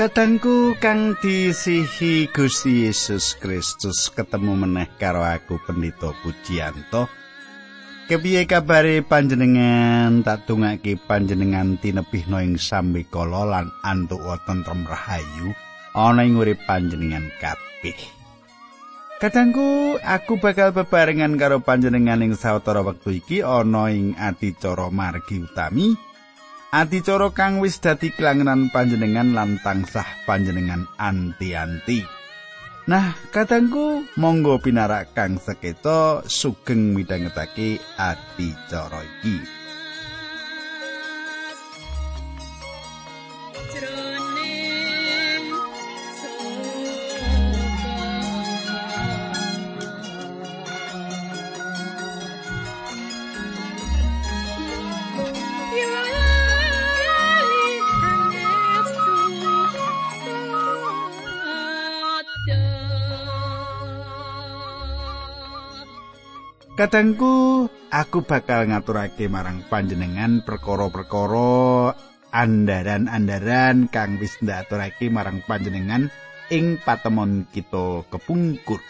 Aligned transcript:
Kadangku 0.00 0.80
kang 0.80 1.12
disihi 1.20 2.24
Gusti 2.32 2.88
Yesus 2.88 3.36
Kristus 3.36 4.08
ketemu 4.08 4.56
meneh 4.56 4.88
karo 4.96 5.20
aku 5.20 5.60
Pendito 5.60 6.16
Pujianto. 6.24 7.04
Kepiye 8.08 8.48
kabare 8.48 9.04
panjenengan? 9.04 10.24
Tak 10.24 10.48
tungake 10.48 10.96
panjenengan 10.96 11.76
tinebihna 11.76 12.40
ing 12.40 12.56
sambekala 12.56 13.44
lan 13.44 13.68
antuk 13.84 14.24
tentrem 14.48 14.88
rahayu 14.88 15.52
ana 15.92 16.24
ing 16.24 16.40
urip 16.40 16.64
panjenengan 16.64 17.28
kabeh. 17.36 18.00
Kadangku 19.20 20.00
aku 20.00 20.40
bakal 20.40 20.72
bebarengan 20.72 21.36
karo 21.36 21.60
panjenengan 21.60 22.24
ing 22.24 22.40
sawetara 22.40 22.80
wektu 22.80 23.20
iki 23.20 23.44
ana 23.44 23.92
ing 23.92 24.16
adicara 24.16 24.88
margi 24.88 25.44
utami. 25.44 25.92
Adicara 26.70 27.34
kang 27.34 27.58
wis 27.58 27.82
dadi 27.82 28.14
kelangenan 28.14 28.70
panjenengan 28.70 29.34
lan 29.34 29.58
tansah 29.62 30.06
panjenengan 30.24 30.86
anti-anti. 30.96 32.02
Nah, 32.90 33.14
katangku 33.30 34.02
monggo 34.18 34.58
pinarak 34.58 35.14
kang 35.14 35.38
seketo 35.38 36.26
sugeng 36.26 36.96
midhangetake 36.96 37.78
adicara 37.94 39.04
iki. 39.04 39.59
Kadangku 66.80 67.68
aku 67.92 68.24
bakal 68.24 68.72
ngaturake 68.72 69.28
marang 69.28 69.60
panjenengan 69.68 70.40
perkara-perkara 70.40 71.92
andaran-andaran 72.32 73.92
kang 73.92 74.16
wis 74.16 74.40
ndaturake 74.40 75.12
marang 75.12 75.44
panjenengan 75.44 76.08
ing 76.48 76.80
patemon 76.80 77.44
kita 77.52 78.08
kepungkur. 78.08 78.80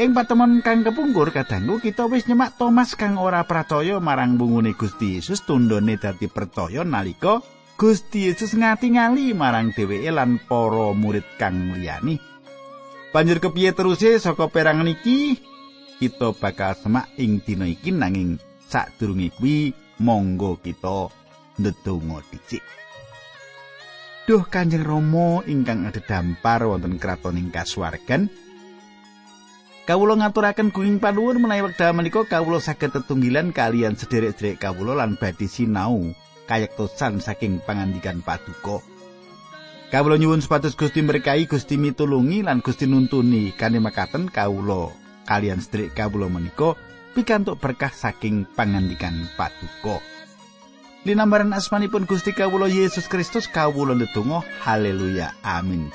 Ing 0.00 0.16
patemon 0.16 0.64
kang 0.64 0.88
kepungkur 0.88 1.36
kadangku 1.36 1.84
kita 1.84 2.08
wis 2.08 2.24
nyemak 2.24 2.56
Thomas 2.56 2.96
kang 2.96 3.20
ora 3.20 3.44
percaya 3.44 4.00
marang 4.00 4.40
bungune 4.40 4.72
Gusti 4.72 5.20
Yesus 5.20 5.44
tundone 5.44 6.00
dadi 6.00 6.32
percaya 6.32 6.80
nalika 6.80 7.44
Gusti 7.76 8.24
Yesus 8.24 8.56
ngati-ngali 8.56 9.36
marang 9.36 9.76
dheweke 9.76 10.08
lan 10.08 10.40
para 10.48 10.96
murid 10.96 11.28
kang 11.36 11.76
liyani. 11.76 12.16
Banjur 13.12 13.36
kepiye 13.36 13.76
teruse 13.76 14.16
saka 14.16 14.48
perangan 14.48 14.88
iki 14.88 15.44
kita 15.98 16.30
bakal 16.38 16.78
semak 16.78 17.10
ing 17.18 17.42
dina 17.42 17.66
iki 17.66 17.90
nanging 17.90 18.38
sadurunge 18.70 19.34
kuwi 19.34 19.74
monggo 19.98 20.54
kita 20.62 21.10
ndedonga 21.58 22.22
dicik. 22.30 22.62
Duh 24.30 24.46
Kanjeng 24.46 24.86
Rama 24.86 25.42
ingkang 25.48 25.88
ada 25.88 25.98
dampar 25.98 26.62
wonten 26.62 27.00
kraton 27.02 27.40
ing 27.40 27.50
kasuwargan. 27.50 28.30
Kawula 29.88 30.20
ngaturaken 30.20 30.68
kuing 30.68 31.00
panuwun 31.00 31.40
menawi 31.40 31.64
wekdal 31.64 31.96
menika 31.96 32.20
kawula 32.28 32.60
saged 32.60 32.92
tetunggilan 32.92 33.56
kalian 33.56 33.96
sederek-sederek 33.96 34.60
kawula 34.60 34.92
lan 35.00 35.16
badhe 35.16 35.48
sinau 35.48 36.12
kayektosan 36.44 37.24
saking 37.24 37.64
pangandikan 37.64 38.20
paduka. 38.20 38.84
Kawula 39.88 40.20
nyuwun 40.20 40.44
supados 40.44 40.76
Gusti 40.76 41.00
berkahi, 41.00 41.48
Gusti 41.48 41.80
mitulungi 41.80 42.44
lan 42.44 42.60
Gusti 42.60 42.84
nuntuni 42.84 43.56
kanthi 43.56 43.80
makaten 43.80 44.28
kawula 44.28 45.07
kalian 45.28 45.60
sedherek 45.60 45.92
kawula 45.92 46.32
menika 46.32 46.72
pikantuk 47.12 47.60
berkah 47.60 47.92
saking 47.92 48.48
pangandikan 48.56 49.28
patuko. 49.36 50.00
Linambaran 51.04 51.52
asmanipun 51.52 52.08
Gusti 52.08 52.32
kawula 52.32 52.72
Yesus 52.72 53.04
Kristus 53.12 53.44
kawula 53.44 53.92
ndedonga 53.92 54.40
haleluya 54.64 55.36
amin. 55.44 55.92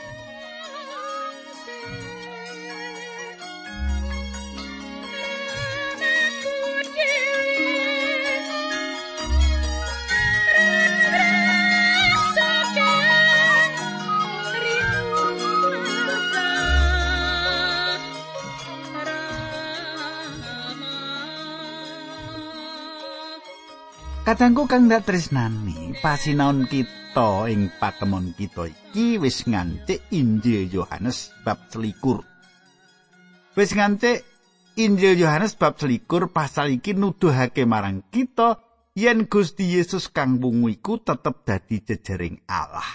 Kadangku 24.34 24.66
kang 24.66 24.90
dak 24.90 25.06
tresnani, 25.06 25.94
pasinaon 26.02 26.66
kita 26.66 27.46
ing 27.54 27.70
patemon 27.78 28.34
kita 28.34 28.66
iki 28.66 29.22
wis 29.22 29.46
ngancik 29.46 30.10
Injil 30.10 30.74
Yohanes 30.74 31.30
bab 31.46 31.70
21. 31.70 32.18
Wis 33.54 33.78
ngancik 33.78 34.26
Injil 34.82 35.22
Yohanes 35.22 35.54
bab 35.54 35.78
21 35.78 36.34
pasal 36.34 36.82
iki 36.82 36.98
nuduhake 36.98 37.70
marang 37.70 38.02
kita 38.10 38.58
yen 38.98 39.30
Gusti 39.30 39.70
Yesus 39.70 40.10
kang 40.10 40.42
wungu 40.42 40.74
iku 40.74 40.98
tetep 40.98 41.46
dadi 41.46 41.86
jejering 41.86 42.42
Allah. 42.50 42.90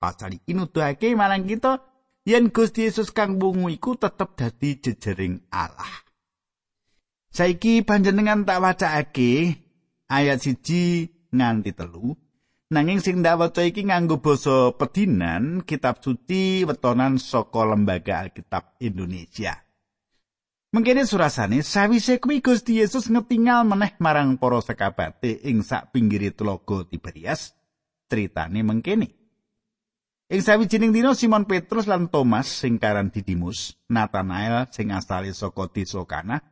Pasal 0.00 0.40
iki 0.40 0.56
nuduhake 0.56 1.12
marang 1.12 1.44
kita 1.44 1.84
yen 2.24 2.48
Gusti 2.48 2.88
Yesus 2.88 3.12
kang 3.12 3.36
wungu 3.36 3.68
iku 3.68 4.00
tetep 4.00 4.32
dadi 4.32 4.80
jejering 4.80 5.44
Allah. 5.52 5.92
Saiki 7.28 7.84
panjenengan 7.84 8.48
tak 8.48 8.64
wacakake 8.64 9.63
ayat 10.08 10.44
siji 10.44 11.08
nganti 11.32 11.72
telu. 11.74 12.14
Nanging 12.72 12.98
sing 13.04 13.20
ndak 13.20 13.38
waca 13.38 13.62
iki 13.62 13.86
nganggo 13.86 14.18
basa 14.18 14.72
pedinan 14.74 15.62
kitab 15.62 16.00
suci 16.00 16.64
wetonan 16.64 17.20
saka 17.20 17.62
lembaga 17.68 18.24
Alkitab 18.24 18.80
Indonesia. 18.80 19.60
Mengkene 20.74 21.06
surasane 21.06 21.62
sawise 21.62 22.18
kuwi 22.18 22.42
Gusti 22.42 22.82
Yesus 22.82 23.06
ngetingal 23.06 23.62
meneh 23.62 23.94
marang 24.02 24.34
para 24.42 24.58
sekabate 24.58 25.38
ing 25.46 25.62
sak 25.62 25.94
pinggire 25.94 26.34
telaga 26.34 26.82
Tiberias. 26.88 27.54
Critane 28.10 28.66
mengkene. 28.66 29.14
Ing 30.34 30.40
sawijining 30.42 30.90
dina 30.90 31.14
Simon 31.14 31.46
Petrus 31.46 31.86
lan 31.86 32.10
Thomas 32.10 32.48
sing 32.48 32.80
karan 32.82 33.12
Didimus 33.14 33.76
Nathanael 33.86 34.66
sing 34.74 34.90
asale 34.90 35.30
saka 35.30 35.70
desa 35.70 36.02
Kana 36.08 36.42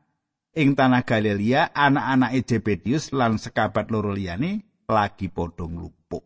ing 0.52 0.76
tanah 0.76 1.02
Galilea 1.08 1.72
anak-anake 1.72 2.40
Zebedius 2.44 3.10
lan 3.16 3.40
sekabat 3.40 3.88
loro 3.88 4.12
liyane 4.12 4.84
lagi 4.88 5.32
padha 5.32 5.64
nglupuk. 5.64 6.24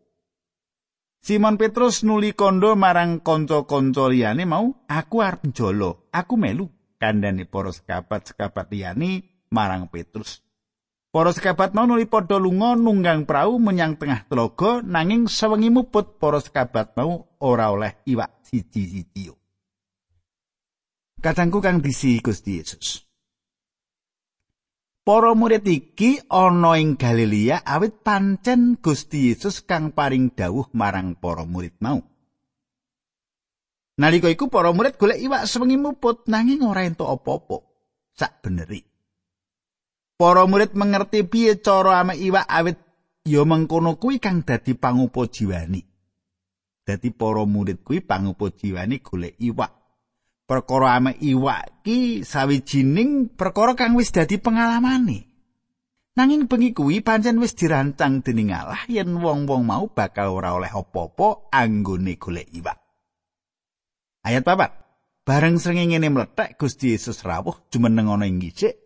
Simon 1.23 1.59
Petrus 1.59 2.07
nuli 2.07 2.31
kondo 2.35 2.75
marang 2.79 3.19
kanca-kanca 3.19 4.07
liyane 4.07 4.47
mau, 4.47 4.71
"Aku 4.87 5.19
arep 5.19 5.51
njolo, 5.51 6.07
aku 6.11 6.39
melu." 6.39 6.71
Kandhane 6.97 7.45
para 7.45 7.69
sekabat-sekabat 7.69 8.73
liyane 8.73 9.43
marang 9.53 9.85
Petrus. 9.91 10.41
Para 11.13 11.31
sekabat 11.31 11.71
mau 11.71 11.85
nuli 11.87 12.09
padha 12.09 12.41
lunga 12.41 12.75
nunggang 12.75 13.23
prau 13.23 13.61
menyang 13.61 13.95
tengah 13.95 14.27
telaga 14.27 14.81
nanging 14.83 15.29
sewengi 15.29 15.69
muput 15.71 16.19
para 16.19 16.41
sekabat 16.41 16.97
mau 16.97 17.37
ora 17.39 17.69
oleh 17.69 18.01
iwak 18.05 18.43
siji-siji. 18.43 19.31
Katangku 21.17 21.57
kang 21.63 21.81
disi 21.81 22.21
Gusti 22.21 22.61
Yesus. 22.61 23.06
Para 25.07 25.31
murid 25.31 25.63
iki 25.63 26.19
ana 26.27 26.75
ing 26.75 26.99
Galilea 26.99 27.63
awit 27.63 28.03
pancen 28.03 28.75
Gusti 28.75 29.31
Yesus 29.31 29.63
kang 29.63 29.95
paring 29.95 30.35
dawuh 30.35 30.67
marang 30.75 31.15
para 31.15 31.47
murid 31.47 31.79
mau. 31.79 32.03
Nalika 34.03 34.27
iku 34.27 34.51
para 34.51 34.75
murid 34.75 34.99
golek 34.99 35.23
iwak 35.23 35.47
sewengi 35.47 35.79
muput 35.79 36.27
nanging 36.27 36.59
ora 36.59 36.83
entuk 36.83 37.07
apa-apa. 37.07 37.63
Sak 38.19 38.43
beneri. 38.43 38.83
Para 40.19 40.43
murid 40.43 40.75
mengerti 40.75 41.23
piye 41.23 41.55
cara 41.63 42.03
ame 42.03 42.19
iwak 42.19 42.43
awit 42.43 42.75
ya 43.23 43.47
mengkono 43.47 43.95
kuwi 43.95 44.19
kang 44.19 44.43
dadi 44.43 44.75
pangupa 44.75 45.23
jiwani. 45.23 45.87
Dadi 46.83 47.15
para 47.15 47.47
murid 47.47 47.79
kuwi 47.79 48.03
pangupa 48.03 48.51
jiwani 48.51 48.99
golek 48.99 49.39
iwak. 49.39 49.71
Perkara 50.47 50.95
ame 50.95 51.19
iwak 51.19 51.83
ki 51.83 52.23
sawijining 52.23 53.35
perkara 53.35 53.75
kang 53.75 53.93
wis 53.99 54.15
dadi 54.15 54.39
pengalamane. 54.39 55.27
Nanging 56.17 56.49
bengi 56.49 56.73
kuwi 56.73 57.05
pancen 57.05 57.37
wis 57.37 57.53
dirancang 57.53 58.25
dening 58.25 58.49
Allah 58.49 58.81
yen 58.89 59.21
wong-wong 59.21 59.61
mau 59.61 59.85
bakal 59.91 60.33
ora 60.33 60.57
oleh 60.57 60.71
apa-apa 60.71 61.53
anggone 61.53 62.17
golek 62.17 62.49
iwak. 62.55 62.79
Ayat 64.25 64.41
papat. 64.41 64.71
Bareng 65.27 65.59
srengenge 65.59 65.99
mlethek 66.07 66.55
Gusti 66.55 66.95
Yesus 66.95 67.21
rawuh 67.21 67.67
jumeneng 67.67 68.07
ana 68.07 68.25
ing 68.25 68.39
gicik. 68.39 68.79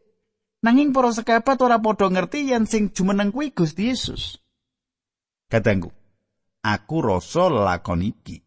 Nanging 0.66 0.90
para 0.90 1.14
sekabat 1.14 1.62
ora 1.62 1.78
padha 1.78 2.10
ngerti 2.10 2.50
yen 2.50 2.66
sing 2.66 2.90
jumeneng 2.92 3.30
kuwi 3.30 3.54
Gusti 3.54 3.94
Yesus. 3.94 4.42
Kadangku. 5.48 5.94
aku 6.62 7.02
rasa 7.02 7.50
lakon 7.50 8.06
iki 8.06 8.42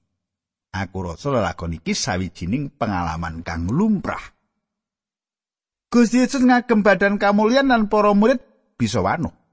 aku 0.75 1.07
rasa 1.07 1.31
lakon 1.39 1.79
iki 1.79 1.95
sawijining 1.95 2.75
pengalaman 2.75 3.47
kang 3.47 3.71
lumrah. 3.71 4.35
Gusti 5.95 6.19
Yesus 6.19 6.43
ngagem 6.43 6.83
badan 6.83 7.23
kamulyan 7.23 7.71
lan 7.71 7.87
para 7.87 8.11
murid 8.11 8.43
bisa 8.75 8.99
wano 8.99 9.45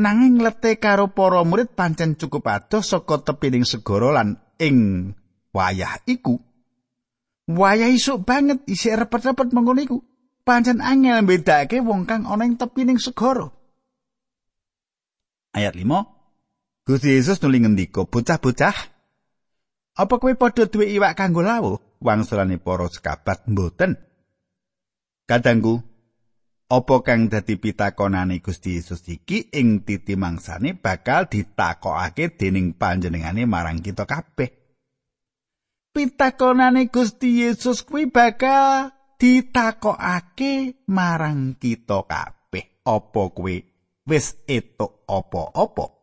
nanging 0.00 0.40
lete 0.40 0.80
karo 0.80 1.12
para 1.12 1.44
murid 1.44 1.76
pancen 1.76 2.16
cukup 2.16 2.48
adoh 2.48 2.80
saka 2.80 3.20
tepining 3.20 3.68
segara 3.68 4.16
lan 4.16 4.40
ing 4.56 5.12
wayah 5.52 6.00
iku. 6.08 6.40
Wayah 7.50 7.92
isuk 7.92 8.24
banget 8.24 8.64
isih 8.64 8.96
repet-repet 8.96 9.52
mengkono 9.52 9.80
iku. 9.84 9.98
Pancen 10.40 10.80
angel 10.80 11.28
mbedake 11.28 11.84
wong 11.84 12.08
kang 12.08 12.24
ana 12.24 12.48
ing 12.48 12.56
tepining 12.56 12.96
segara. 12.96 13.52
Ayat 15.52 15.76
5 15.76 16.86
Gusti 16.86 17.10
Yesus 17.12 17.42
nuli 17.42 17.60
ngendika 17.60 18.06
bocah-bocah 18.06 18.99
apa 20.00 20.14
kowe 20.16 20.32
padha 20.32 20.64
duwe 20.64 20.88
iwak 20.96 21.12
kanggo 21.20 21.44
lawuh 21.44 21.76
wangsulane 22.00 22.56
para 22.56 22.88
sekabat 22.88 23.44
mboten 23.44 24.00
kadangku 25.28 25.84
Apa 26.70 27.02
kang 27.02 27.26
dadi 27.26 27.58
pitakonane 27.58 28.38
Gusti 28.38 28.78
Yesus 28.78 29.02
iki 29.10 29.50
ing 29.50 29.82
titi 29.82 30.14
mangsane 30.14 30.78
bakal 30.78 31.26
ditakokake 31.26 32.38
dening 32.38 32.78
panjenengane 32.78 33.42
marang 33.42 33.82
kita 33.82 34.06
kabeh. 34.06 34.54
Pitakonane 35.90 36.86
Gusti 36.86 37.42
Yesus 37.42 37.82
kuwi 37.82 38.06
bakal 38.06 38.94
ditakokake 39.18 40.86
marang 40.86 41.58
kita 41.58 42.06
kabeh. 42.06 42.86
Apa 42.86 43.22
kowe 43.34 43.54
wis 44.06 44.38
etuk 44.46 45.02
apa-apa? 45.10 45.99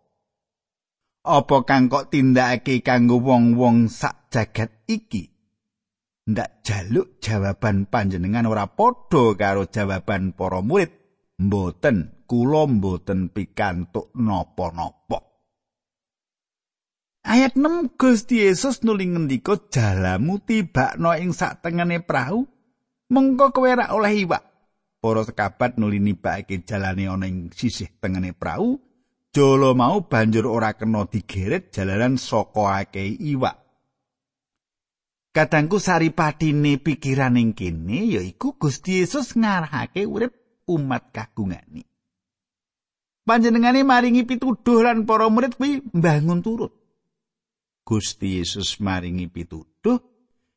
Apa 1.27 1.67
kang 1.67 1.91
kok 1.91 2.07
tindakake 2.07 2.79
kanggo 2.79 3.19
wong-wong 3.19 3.91
sak 3.91 4.31
jagat 4.31 4.71
iki? 4.87 5.37
ndak 6.27 6.59
jaluk 6.61 7.23
jawaban 7.23 7.87
panjenengan 7.87 8.45
ora 8.51 8.67
padha 8.67 9.33
karo 9.39 9.65
jawaban 9.71 10.35
para 10.35 10.59
murid. 10.59 10.91
Mboten 11.37 12.25
kula 12.27 12.65
mboten 12.67 13.29
pikantuk 13.29 14.09
napa-napa. 14.17 15.21
Ayat 17.27 17.53
6 17.53 17.93
Gusti 17.99 18.41
Yesus 18.41 18.81
nuli 18.81 19.05
ngendika 19.11 19.69
jalamu 19.69 20.41
tibakno 20.41 21.13
ing 21.13 21.35
sak 21.35 21.61
tengene 21.61 22.01
perahu 22.01 22.47
mengko 23.13 23.53
kowe 23.53 23.69
ora 23.69 23.93
oleh 23.93 24.25
iwak. 24.25 24.43
Para 24.97 25.21
sekabat 25.21 25.77
nuli 25.77 26.01
nibake 26.01 26.65
jalane 26.65 27.05
ana 27.05 27.29
ing 27.29 27.53
sisih 27.53 28.01
tengene 28.01 28.33
perahu 28.33 28.81
jolo 29.37 29.77
mau 29.77 30.01
banjur 30.09 30.49
ora 30.49 30.73
kena 30.73 31.05
digeret 31.05 31.69
jalanan 31.69 32.17
saka 32.17 32.81
akeh 32.81 33.05
iwak 33.21 33.67
Kadangku 35.37 35.77
saripatine 35.77 36.81
pikiran 36.81 37.37
ing 37.37 37.53
kene 37.53 38.09
yaiku 38.09 38.57
Gusti 38.57 39.05
Yesus 39.05 39.37
ngarahake 39.37 40.09
urip 40.09 40.33
umat 40.65 41.13
kagungane. 41.13 41.85
Panjenengane 43.21 43.85
maringi 43.85 44.25
pituduh 44.25 44.81
lan 44.81 45.05
para 45.05 45.29
murid 45.29 45.53
kuwi 45.53 45.85
mbangun 45.93 46.41
turut. 46.41 46.73
Gusti 47.85 48.41
Yesus 48.41 48.81
maringi 48.81 49.29
pituduh 49.29 50.01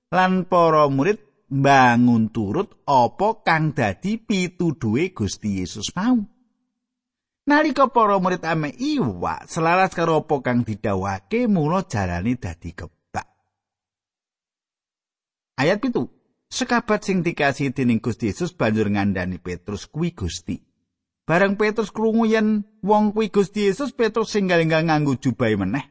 lan 0.08 0.48
para 0.48 0.88
murid 0.88 1.20
mbangun 1.52 2.32
turut 2.32 2.72
apa 2.88 3.44
kang 3.44 3.76
dadi 3.76 4.16
pituduhe 4.16 5.12
Gusti 5.12 5.60
Yesus 5.60 5.92
mau. 5.92 6.24
Nalika 7.50 7.90
para 7.90 8.14
murid 8.22 8.46
ame 8.46 8.70
iwak 8.78 9.50
selaras 9.50 9.90
karo 9.90 10.22
apa 10.22 10.38
kang 10.38 10.62
didhawuhake 10.62 11.50
mula 11.50 11.82
jalane 11.82 12.38
dadi 12.38 12.70
kebun. 12.70 13.00
Ayat 15.60 15.82
pitu. 15.82 16.08
Sekabat 16.50 17.04
sing 17.04 17.22
dikasih 17.22 17.70
dening 17.70 18.02
Gusti 18.02 18.32
Yesus 18.32 18.50
banjur 18.56 18.90
ngandani 18.90 19.38
Petrus 19.38 19.86
kuwi 19.86 20.16
Gusti. 20.16 20.58
Bareng 21.28 21.54
Petrus 21.54 21.94
krungu 21.94 22.26
yen 22.26 22.66
wong 22.82 23.14
kuwi 23.14 23.30
Gusti 23.30 23.70
Yesus, 23.70 23.94
Petrus 23.94 24.34
sing 24.34 24.50
enggal 24.50 24.82
nganggo 24.82 25.14
jubah 25.14 25.46
meneh. 25.54 25.86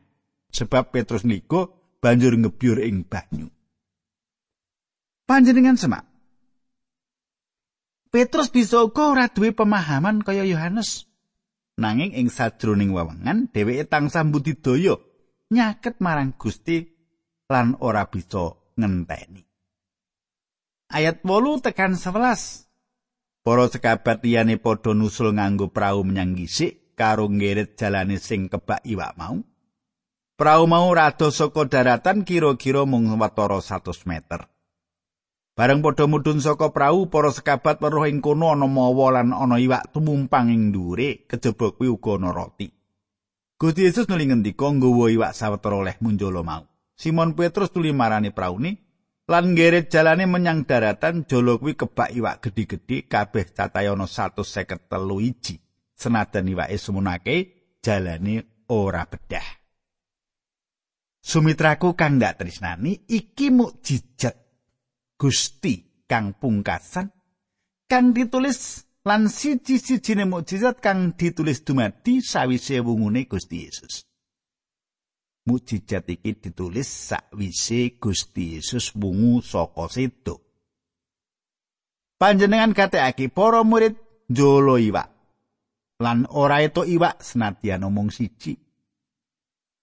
Sebab 0.52 0.92
Petrus 0.92 1.24
niku 1.24 1.70
banjur 2.04 2.36
ngebyur 2.36 2.84
ing 2.84 3.08
banyu. 3.08 3.48
Panjenengan 5.30 5.80
semak. 5.80 6.04
Petrus 8.10 8.50
bisa 8.52 8.84
uga 8.84 9.16
ora 9.16 9.26
duwe 9.30 9.54
pemahaman 9.54 10.26
kaya 10.26 10.44
Yohanes. 10.44 11.09
Nanging 11.80 12.12
ing 12.12 12.28
sajroning 12.28 12.92
wewengan 12.92 13.48
dheweke 13.56 13.88
tansah 13.88 14.28
budidaya 14.28 15.00
nyaket 15.48 16.04
marang 16.04 16.36
Gusti 16.36 16.84
lan 17.48 17.80
ora 17.80 18.04
bisa 18.12 18.52
ngenteni. 18.76 19.50
ayat 20.90 21.22
8 21.22 21.64
tekan 21.64 21.94
11. 21.94 22.66
Para 23.46 23.66
sekabat 23.72 24.20
liyane 24.26 24.60
padha 24.60 24.92
nusul 24.92 25.32
nganggo 25.38 25.72
prau 25.72 26.04
menyang 26.04 26.36
gisik 26.36 26.98
karo 27.00 27.32
ngeret 27.32 27.80
jalane 27.80 28.20
sing 28.20 28.52
kebak 28.52 28.84
iwak 28.84 29.16
mau. 29.16 29.40
Prau 30.36 30.68
mau 30.68 30.92
rada 30.92 31.32
saka 31.32 31.64
daratan 31.68 32.28
kira-kira 32.28 32.84
mung 32.84 33.08
watara 33.16 33.64
100 33.64 34.04
meter. 34.10 34.52
Bareng 35.60 35.84
padha 35.84 36.08
mudhun 36.08 36.40
saka 36.40 36.72
prau, 36.72 37.12
para 37.12 37.36
sekabat 37.36 37.84
weruh 37.84 38.08
ing 38.08 38.24
kono 38.24 38.48
ana 38.56 38.64
mawa 38.64 39.20
lan 39.20 39.36
ana 39.36 39.60
iwak 39.60 39.92
tumumpang 39.92 40.48
ing 40.48 40.72
dhuwure, 40.72 41.28
kejaba 41.28 41.76
kuwi 41.76 41.92
uga 41.92 42.16
ana 42.16 42.32
roti. 42.32 42.72
Gusti 43.60 43.84
Yesus 43.84 44.08
nuli 44.08 44.32
ngendika 44.32 44.72
nggawa 44.72 45.12
iwak 45.12 45.36
sawetara 45.36 45.84
oleh 45.84 46.00
munjolo 46.00 46.48
mau. 46.48 46.64
Simon 46.96 47.36
Petrus 47.36 47.76
tuli 47.76 47.92
marani 47.92 48.32
praune, 48.32 48.72
lan 49.28 49.52
ngeret 49.52 49.92
jalane 49.92 50.24
menyang 50.32 50.64
daratan 50.64 51.28
jolo 51.28 51.60
kuwi 51.60 51.76
kebak 51.76 52.16
iwak 52.16 52.40
gedhi-gedhi 52.40 53.12
kabeh 53.12 53.52
catahe 53.52 53.92
ana 53.92 54.08
153 54.08 54.88
iji 55.28 55.60
senajan 55.92 56.48
iwake 56.50 56.78
semunake 56.80 57.36
jalane 57.84 58.64
ora 58.72 59.04
bedah 59.06 59.60
Sumitraku 61.20 62.00
kang 62.00 62.16
ndak 62.16 62.42
tresnani 62.42 63.06
iki 63.06 63.52
mukjizat 63.52 64.49
Gusti 65.20 66.06
kang 66.08 66.40
pungkasan 66.40 67.12
kang 67.92 68.16
ditulis 68.16 68.88
lan 69.04 69.28
siji-sijine 69.28 70.24
mukjizat 70.24 70.80
kang 70.80 71.12
ditulis 71.20 71.60
dumadi 71.68 72.24
sawise 72.24 72.80
wungune 72.80 73.28
Gusti 73.28 73.68
Yesus 73.68 74.10
mujizat 75.50 76.06
iki 76.06 76.38
ditulis 76.38 76.86
sakwise 76.86 77.98
Gusti 77.98 78.54
Yesus 78.62 78.94
wungu 78.94 79.42
saka 79.42 79.90
sedo. 79.90 80.46
Panjenengan 82.22 82.78
katekake 82.78 83.34
para 83.34 83.66
murid 83.66 83.98
njolo 84.30 84.78
iwak 84.78 85.10
lan 86.04 86.28
ora 86.30 86.62
eto 86.62 86.86
iwak 86.86 87.24
senadyan 87.26 87.88
omong 87.88 88.14
siji. 88.14 88.60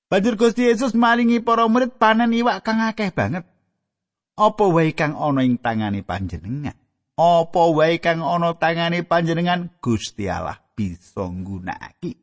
Banjur 0.06 0.38
Gusti 0.38 0.70
Yesus 0.70 0.94
maringi 0.94 1.42
para 1.42 1.66
murid 1.66 1.98
panen 1.98 2.30
iwak 2.30 2.62
kang 2.62 2.78
akeh 2.84 3.10
banget. 3.10 3.42
Apa 4.36 4.68
wae 4.68 4.92
kang 4.92 5.16
ana 5.16 5.40
ing 5.40 5.56
tangane 5.56 6.04
panjenengan? 6.04 6.76
Apa 7.16 7.72
wae 7.72 7.96
kang 7.96 8.20
ana 8.20 8.52
tangane 8.52 9.00
panjenengan 9.00 9.72
Gusti 9.80 10.28
Allah 10.28 10.60
bisa 10.76 11.24
nggunakake. 11.24 12.20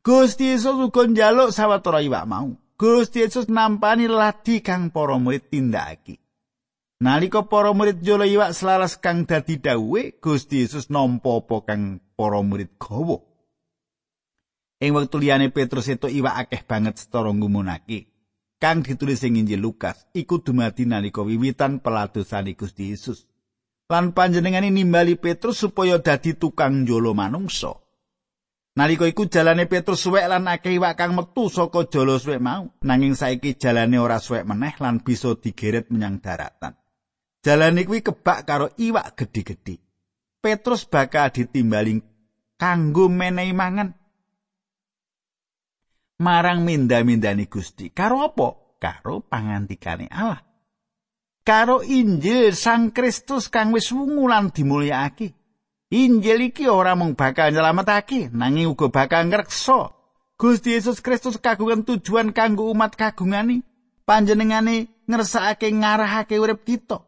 Gusti 0.00 0.56
Yesus 0.56 0.80
uga 0.80 1.04
njaluk 1.04 1.52
sawetara 1.52 2.00
iwak 2.00 2.24
mau. 2.24 2.56
Gusti 2.80 3.20
Yesus 3.20 3.52
nampani 3.52 4.08
ladi 4.08 4.64
kang 4.64 4.88
para 4.88 5.20
murid 5.20 5.52
tindakake. 5.52 6.16
Nalika 7.04 7.44
para 7.44 7.76
murid 7.76 8.00
jolo 8.00 8.24
iwak 8.24 8.56
selaras 8.56 8.96
kang 8.96 9.28
dadi 9.28 9.60
dawuhe, 9.60 10.16
Gusti 10.20 10.64
Yesus 10.64 10.88
nampa 10.88 11.36
apa 11.36 11.56
kang 11.68 12.00
para 12.16 12.40
murid 12.40 12.80
gawa. 12.80 13.20
Ing 14.80 14.96
wektu 14.96 15.20
liyane 15.20 15.52
Petrus 15.52 15.92
itu 15.92 16.08
iwak 16.08 16.48
akeh 16.48 16.64
banget 16.64 16.96
setara 16.96 17.28
ngumunake. 17.28 18.09
Kang 18.60 18.84
ditulis 18.84 19.24
ing 19.24 19.40
Injil 19.40 19.64
Lukas, 19.64 20.04
iku 20.12 20.44
dumadi 20.44 20.84
nalika 20.84 21.24
wiwitan 21.24 21.80
peladosan 21.80 22.44
Gusti 22.52 22.92
Yesus. 22.92 23.24
Lan 23.88 24.12
panjenengane 24.12 24.68
nimbali 24.68 25.16
Petrus 25.16 25.64
supaya 25.64 25.96
dadi 25.96 26.36
tukang 26.36 26.84
jolo 26.84 27.16
manungsa. 27.16 27.72
Nalika 28.76 29.08
iku 29.08 29.26
jalane 29.32 29.64
Petrus 29.64 30.04
suwek 30.04 30.28
lan 30.28 30.44
akeh 30.46 30.76
iwak 30.76 30.94
kang 30.94 31.16
metu 31.16 31.48
saka 31.48 31.88
jala 31.88 32.20
suwek 32.20 32.38
mau, 32.38 32.68
nanging 32.84 33.16
saiki 33.16 33.56
jalane 33.56 33.96
ora 33.96 34.20
suwek 34.20 34.44
meneh 34.44 34.76
lan 34.76 35.00
bisa 35.00 35.34
digeret 35.40 35.88
menyang 35.88 36.20
daratan. 36.20 36.76
Jalane 37.40 37.88
kuwi 37.88 38.04
kebak 38.04 38.44
karo 38.44 38.70
iwak 38.76 39.16
gedhi-gedhi. 39.16 39.80
Petrus 40.44 40.84
bakal 40.84 41.32
ditimbali 41.32 41.96
kanggo 42.60 43.08
menehi 43.08 43.56
mangan. 43.56 43.99
Marang 46.20 46.68
minda-mindani 46.68 47.48
Gusti, 47.48 47.88
karo 47.96 48.20
apa? 48.20 48.76
Karo 48.76 49.24
pangantikane 49.24 50.04
Allah. 50.12 50.44
Karo 51.40 51.80
Injil 51.80 52.52
Sang 52.52 52.92
Kristus 52.92 53.48
kang 53.48 53.72
wis 53.72 53.88
wungu 53.88 54.28
lan 54.28 54.52
dimulyakake. 54.52 55.32
Injil 55.88 56.52
iki 56.52 56.68
ora 56.68 56.92
mung 56.92 57.16
bakal 57.16 57.56
nyelametake, 57.56 58.28
nanging 58.36 58.68
uga 58.68 58.92
bakal 58.92 59.32
ngreksa. 59.32 59.96
Gusti 60.36 60.76
Yesus 60.76 61.00
Kristus 61.00 61.40
kagungan 61.40 61.88
tujuan 61.88 62.36
kanggo 62.36 62.68
umat 62.68 63.00
kagungani 63.00 63.64
panjenengane 64.04 64.92
ngersakake 65.08 65.72
ngarahake 65.72 66.36
urip 66.36 66.68
kita. 66.68 67.00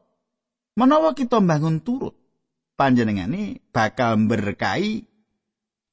Menawa 0.73 1.13
kita 1.13 1.37
bangun 1.45 1.85
turut, 1.85 2.17
panjenengane 2.81 3.61
bakal 3.77 4.17
berkahi 4.25 5.05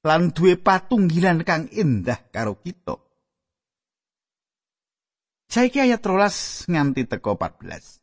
lan 0.08 0.32
duwe 0.32 0.56
patunggilan 0.56 1.44
kang 1.44 1.68
indah 1.68 2.32
karo 2.32 2.56
kita. 2.56 3.09
Saiki 5.50 5.82
ayat 5.82 6.06
13 6.06 6.70
nganti 6.70 7.10
teko 7.10 7.34
14. 7.34 7.98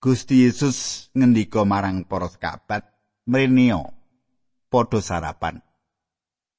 Gusti 0.00 0.48
Yesus 0.48 1.12
ngendika 1.12 1.60
marang 1.68 2.08
para 2.08 2.24
sekabat, 2.24 2.88
"Mrenio, 3.28 3.92
padha 4.72 5.04
sarapan." 5.04 5.60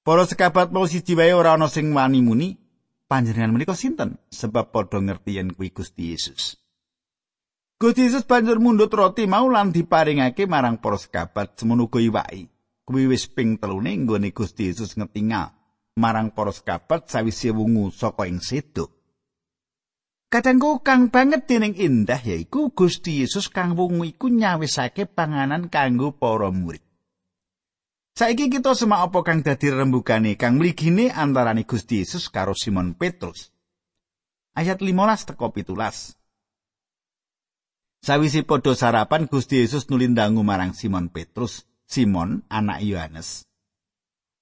Para 0.06 0.30
sekabat 0.30 0.70
mau 0.70 0.86
siji 0.86 1.18
wae 1.18 1.34
ora 1.34 1.58
ana 1.58 1.66
sing 1.66 1.90
wani 1.90 2.22
muni, 2.22 2.54
panjenengan 3.10 3.50
menika 3.50 3.74
sinten? 3.74 4.22
Sebab 4.30 4.70
padha 4.70 5.02
ngerti 5.02 5.42
yen 5.42 5.58
kuwi 5.58 5.74
Gusti 5.74 6.14
Yesus. 6.14 6.62
Gusti 7.82 8.06
Yesus 8.06 8.30
banjur 8.30 8.62
mundhut 8.62 8.94
roti 8.94 9.26
mau 9.26 9.50
lan 9.50 9.74
diparingake 9.74 10.46
marang 10.46 10.78
para 10.78 11.02
sekabat 11.02 11.58
semono 11.58 11.90
uga 11.90 11.98
iwaki. 11.98 12.46
Kuwi 12.86 13.10
wis 13.10 13.26
ping 13.26 13.58
telune 13.58 13.98
nggone 13.98 14.30
Gusti 14.38 14.70
Yesus 14.70 14.94
ngetingal 14.94 15.50
marang 15.98 16.30
para 16.30 16.54
sekabat 16.54 17.10
sawise 17.10 17.50
wungu 17.50 17.90
saka 17.90 18.30
ing 18.30 18.38
sedo. 18.38 18.99
Kadangku 20.30 20.86
kang 20.86 21.10
banget 21.10 21.50
dening 21.50 21.74
indah 21.74 22.22
yaiku 22.22 22.70
Gusti 22.70 23.26
Yesus 23.26 23.50
kang 23.50 23.74
wungu 23.74 24.06
iku 24.06 24.30
nyawisake 24.30 25.10
panganan 25.10 25.74
kanggo 25.74 26.14
para 26.14 26.54
murid. 26.54 26.86
Saiki 28.14 28.54
kita 28.54 28.78
semak 28.78 29.10
apa 29.10 29.26
kang 29.26 29.42
dadi 29.42 29.74
rembugane 29.74 30.38
kang 30.38 30.62
mligine 30.62 31.10
antarane 31.10 31.66
Gusti 31.66 32.06
Yesus 32.06 32.30
karo 32.30 32.54
Simon 32.54 32.94
Petrus. 32.94 33.50
Ayat 34.54 34.78
15 34.78 35.34
teko 35.34 35.50
17. 35.50 36.14
Sawisi 38.06 38.46
padha 38.46 38.78
sarapan 38.78 39.26
Gusti 39.26 39.66
Yesus 39.66 39.90
nulindangu 39.90 40.46
marang 40.46 40.78
Simon 40.78 41.10
Petrus, 41.10 41.66
Simon 41.90 42.46
anak 42.54 42.86
Yohanes. 42.86 43.50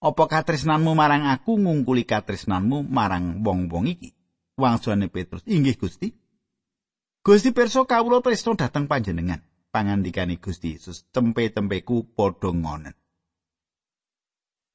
Apa 0.03 0.27
katresnanmu 0.27 0.91
marang 0.99 1.31
aku 1.31 1.55
ngungkuli 1.55 2.03
katresnanmu 2.03 2.83
marang 2.91 3.39
wong-wong 3.39 3.87
iki? 3.87 4.16
Wangsane 4.57 5.05
Petrus, 5.13 5.45
"Inggih 5.45 5.77
Gusti." 5.77 6.09
Gusti 7.21 7.53
perso 7.53 7.85
kawula 7.85 8.25
tresno 8.25 8.57
dhateng 8.57 8.89
panjenengan. 8.89 9.45
Pangandikane 9.69 10.41
Gusti 10.41 10.73
Yesus, 10.73 11.05
"Tempe-tempeku 11.13 12.17
padha 12.17 12.49
ngonen." 12.49 12.97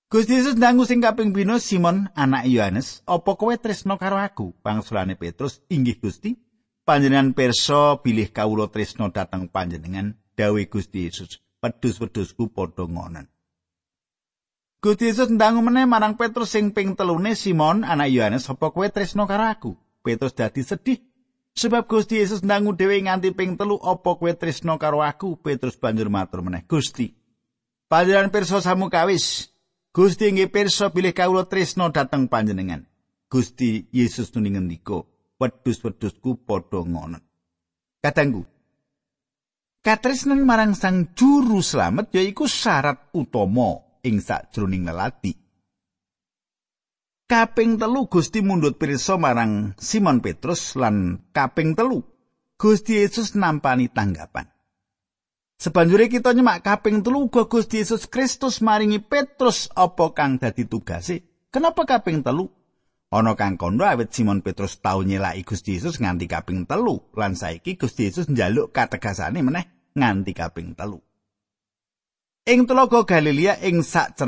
Gusti 0.07 0.39
Yesus 0.39 0.55
ndangu 0.55 0.87
sing 0.87 1.03
kaping 1.03 1.35
pino 1.35 1.57
Simon 1.59 2.07
anak 2.15 2.47
Yohanes, 2.47 3.01
"Apa 3.09 3.35
kowe 3.35 3.57
tresno 3.57 3.99
karo 3.99 4.21
aku?" 4.21 4.55
Pangsulane 4.63 5.19
Petrus, 5.19 5.65
"Inggih 5.73 5.99
Gusti." 5.99 6.37
Panjenengan 6.85 7.33
perso 7.33 8.05
bilih 8.05 8.29
kawula 8.29 8.69
tresno 8.69 9.09
dateng 9.09 9.49
panjenengan, 9.49 10.13
dawuh 10.37 10.63
Gusti 10.69 11.09
Yesus. 11.09 11.41
Pedus-pedusku 11.59 12.53
padha 12.53 12.85
ngonen. 12.85 13.32
Gusti 14.83 15.07
Yesus 15.07 15.31
ndangu 15.31 15.63
meneh 15.63 15.87
marang 15.87 16.19
Petrus 16.19 16.59
sing 16.59 16.75
ping 16.75 16.99
telune 16.99 17.39
Simon 17.39 17.87
anak 17.87 18.11
Yohanes, 18.11 18.51
"Apa 18.51 18.75
kowe 18.75 18.83
tresno 18.91 19.31
karo 19.31 19.47
aku?" 19.47 19.79
Petrus 20.03 20.35
dadi 20.35 20.67
sedih 20.67 20.99
sebab 21.55 21.87
Gusti 21.87 22.19
Yesus 22.19 22.43
ndangu 22.43 22.75
dhewe 22.75 22.99
nganti 22.99 23.31
ping 23.31 23.55
telu, 23.55 23.79
"Apa 23.79 24.19
kowe 24.19 24.35
tresno 24.35 24.75
karo 24.83 24.99
aku?" 24.99 25.39
Petrus 25.39 25.79
banjur 25.79 26.11
matur 26.11 26.43
meneh, 26.43 26.67
"Gusti, 26.67 27.15
panjenengan 27.87 28.35
perso 28.35 28.59
samu 28.59 28.91
kawis." 28.91 29.55
Gusti 29.95 30.35
nggih 30.35 30.51
pirsa 30.51 30.91
bilih 30.91 31.15
kawula 31.15 31.47
tresno 31.47 31.87
dhateng 31.87 32.27
panjenengan. 32.27 32.83
Gusti 33.31 33.87
Yesus 33.95 34.35
nuni 34.35 34.51
ngendika, 34.51 34.99
wedhus-wedhusku 35.39 36.43
padha 36.43 36.83
ngono. 36.83 37.23
Katanggu. 38.03 38.43
Katresnan 39.79 40.43
marang 40.43 40.75
Sang 40.75 41.15
Juru 41.15 41.63
Slamet 41.63 42.11
yaiku 42.11 42.51
syarat 42.51 43.13
utama 43.15 43.92
ing 44.03 44.19
sakjroning 44.19 44.83
lelati. 44.83 45.33
Kaping 47.31 47.81
telu 47.81 48.11
Gusti 48.11 48.45
mundhut 48.45 48.77
pirsa 48.77 49.17
marang 49.17 49.73
Simon 49.81 50.21
Petrus 50.21 50.77
lan 50.77 51.25
kaping 51.33 51.73
telu 51.73 52.05
Gusti 52.61 53.01
Yesus 53.01 53.33
nampani 53.39 53.89
tanggapan. 53.89 54.51
Sebanjure 55.57 56.11
kita 56.11 56.35
nyemak 56.35 56.67
kaping 56.67 57.01
telu 57.01 57.31
uga 57.31 57.47
Gusti 57.49 57.81
Yesus 57.81 58.11
Kristus 58.11 58.61
maringi 58.61 59.01
Petrus 59.01 59.71
apa 59.73 60.13
kang 60.13 60.37
dadi 60.37 60.67
tugase. 60.67 61.49
Kenapa 61.49 61.87
kaping 61.87 62.21
telu? 62.21 62.51
Ana 63.13 63.39
kang 63.39 63.57
kondo 63.57 63.87
awit 63.87 64.13
Simon 64.13 64.43
Petrus 64.43 64.83
tau 64.83 65.07
nyelaki 65.07 65.47
Gusti 65.47 65.79
Yesus 65.79 66.03
nganti 66.03 66.27
kaping 66.29 66.67
telu 66.69 67.01
lan 67.17 67.39
saiki 67.39 67.79
Gusti 67.79 68.11
Yesus 68.11 68.29
njaluk 68.29 68.75
kategasane 68.75 69.41
meneh 69.41 69.95
nganti 69.97 70.33
kaping 70.37 70.75
telu. 70.77 71.01
Ing 72.43 72.67
telaga 72.67 73.07
Galilea 73.07 73.63
ing 73.63 73.87
sak 73.87 74.19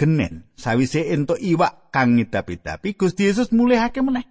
genen, 0.00 0.48
sawise 0.56 1.12
entuk 1.12 1.36
iwak 1.36 1.92
kang 1.92 2.16
ngidap-idapi, 2.16 2.96
Gusti 2.96 3.28
Yesus 3.28 3.52
mulihake 3.52 4.00
meneh 4.00 4.24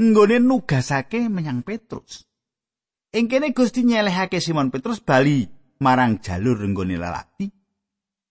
nggone 0.00 0.40
nugasake 0.40 1.28
menyang 1.28 1.60
Petrus. 1.60 2.24
Ing 3.12 3.28
kene 3.28 3.52
Gusti 3.52 3.84
nyelehake 3.84 4.40
Simon 4.40 4.72
Petrus 4.72 5.04
bali 5.04 5.44
marang 5.84 6.22
jalur 6.24 6.64
nggone 6.64 6.96
lalati 6.96 7.52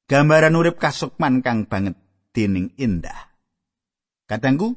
gambaran 0.09 0.57
urip 0.57 0.81
kasukman 0.81 1.45
kang 1.45 1.69
banget 1.69 1.93
dening 2.33 2.73
indah. 2.81 3.29
Katanggu 4.25 4.73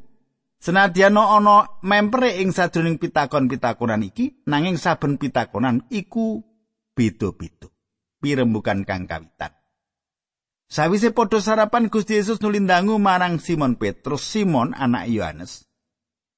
senadyan 0.60 1.16
ana 1.16 1.80
mempere 1.80 2.36
ing 2.36 2.52
sadurunge 2.52 3.00
pitakon-pitakonan 3.00 4.04
iki 4.04 4.44
nanging 4.44 4.76
saben 4.76 5.16
pitakonan 5.16 5.88
iku 5.88 6.44
beda-beda. 6.92 7.72
Pirembukan 8.20 8.84
kang 8.84 9.08
kawitan 9.08 9.59
Sawise 10.70 11.10
padha 11.10 11.42
sarapan 11.42 11.90
Gusti 11.90 12.14
Yesus 12.14 12.38
nulindangu 12.38 12.94
marang 13.02 13.42
Simon 13.42 13.74
Petrus, 13.74 14.22
Simon 14.22 14.70
anak 14.70 15.10
Yohanes. 15.10 15.66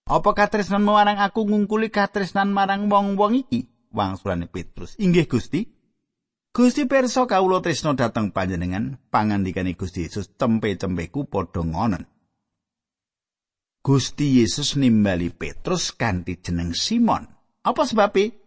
Apa 0.08 0.32
katresnan 0.32 0.88
marang 0.88 1.20
aku 1.20 1.44
ngungkuli 1.44 1.92
katresnan 1.92 2.48
marang 2.48 2.88
wong-wong 2.88 3.44
iki? 3.44 3.68
Wangsulane 3.92 4.48
Petrus. 4.48 4.96
Inggih 4.96 5.28
Gusti. 5.28 5.68
Gusti 6.48 6.88
perso 6.88 7.28
kawula 7.28 7.60
tresno 7.60 7.92
dhateng 7.92 8.32
panjenengan 8.32 8.96
pangandikane 9.12 9.76
Gusti 9.76 10.08
Yesus 10.08 10.32
tempe-tempeku 10.32 11.28
padha 11.28 11.60
ngonen. 11.60 12.08
Gusti 13.84 14.40
Yesus 14.40 14.80
nimbali 14.80 15.28
Petrus 15.28 15.92
kanthi 15.92 16.40
jeneng 16.40 16.72
Simon. 16.72 17.28
Apa 17.68 17.84
sebabe? 17.84 18.41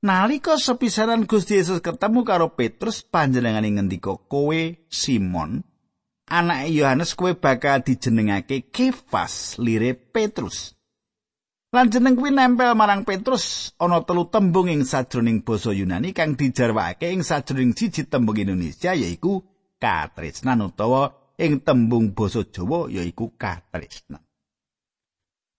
Nalika 0.00 0.56
sepisanan 0.56 1.28
Gusti 1.28 1.60
Yesus 1.60 1.84
ketemu 1.84 2.24
karo 2.24 2.56
Petrus 2.56 3.04
panjenengane 3.04 3.68
ngendika, 3.68 4.16
"Kowe 4.16 4.80
Simon, 4.88 5.60
anak 6.24 6.72
Yohanes 6.72 7.12
kowe 7.12 7.36
bakal 7.36 7.84
dijenengake 7.84 8.72
Kefas 8.72 9.60
lire 9.60 9.92
Petrus." 9.92 10.72
Lan 11.68 11.92
jeneng 11.92 12.16
kuwi 12.16 12.32
nempel 12.32 12.72
marang 12.72 13.04
Petrus 13.04 13.76
ana 13.76 14.00
telu 14.00 14.24
tembung 14.32 14.72
ing 14.72 14.88
sajroning 14.88 15.44
basa 15.44 15.68
Yunani 15.76 16.16
kang 16.16 16.32
dijarwakake 16.32 17.12
ing 17.12 17.20
sajroning 17.20 17.76
siji 17.76 18.08
tembung 18.08 18.40
Indonesia 18.40 18.96
yaiku 18.96 19.44
katresnan 19.76 20.64
utawa 20.64 21.12
ing 21.36 21.60
tembung 21.60 22.16
basa 22.16 22.40
Jawa 22.48 22.88
yaiku 22.88 23.36
katresnan. 23.36 24.24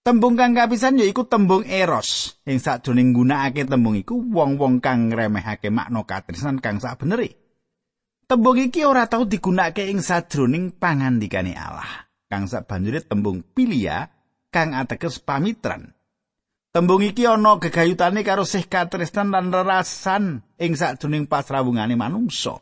Tembung 0.02 0.34
kang 0.34 0.58
kapisan 0.58 0.98
yaiku 0.98 1.30
tembung 1.30 1.62
eros. 1.62 2.34
Ing 2.50 2.58
sajroning 2.58 3.14
gunakake 3.14 3.70
tembung 3.70 3.94
iku 3.94 4.18
wong-wong 4.18 4.82
kang 4.82 5.14
ngremehake 5.14 5.70
makna 5.70 6.02
katresnan 6.02 6.58
kang 6.58 6.82
sabenere. 6.82 7.38
Tembung 8.26 8.58
iki 8.58 8.82
ora 8.82 9.06
tau 9.06 9.30
digunakake 9.30 9.94
ing 9.94 10.02
sajroning 10.02 10.74
pangandikane 10.74 11.54
Allah. 11.54 12.10
Kang 12.26 12.50
sabanjure 12.50 13.06
tembung 13.06 13.46
pilia 13.46 14.10
kang 14.50 14.74
ateges 14.74 15.22
pamitran. 15.22 15.94
Tembung 16.74 17.06
iki 17.06 17.30
ana 17.30 17.62
gegayutane 17.62 18.26
karo 18.26 18.42
sih 18.42 18.66
katresnan 18.66 19.30
lan 19.30 19.54
rerasan 19.54 20.42
ing 20.58 20.74
sakjroning 20.74 21.30
pasrawungane 21.30 21.94
manungsa. 21.94 22.58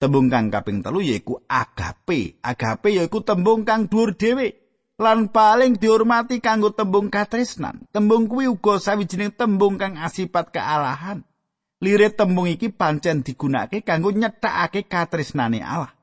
Tembung 0.00 0.32
kang 0.32 0.48
kaping 0.48 0.80
telu 0.80 1.04
yaiku 1.04 1.44
agape. 1.44 2.40
Agape 2.40 2.88
yaiku 2.88 3.20
tembung 3.20 3.68
kang 3.68 3.92
dhuwur 3.92 4.16
dhewe 4.16 4.67
lan 4.98 5.30
paling 5.30 5.78
dihormati 5.78 6.42
kanggo 6.42 6.74
tembung 6.74 7.06
katresnan. 7.08 7.86
Tembung 7.94 8.26
kuwi 8.26 8.50
uga 8.50 8.82
sawijining 8.82 9.30
tembung 9.30 9.78
kang 9.78 9.94
asipat 9.94 10.50
kealahan. 10.50 11.22
Lirit 11.78 12.18
tembung 12.18 12.50
iki 12.50 12.74
pancen 12.74 13.22
digunakake 13.22 13.86
kanggo 13.86 14.10
nyethakake 14.10 14.90
katresnane 14.90 15.62
Allah. 15.62 15.94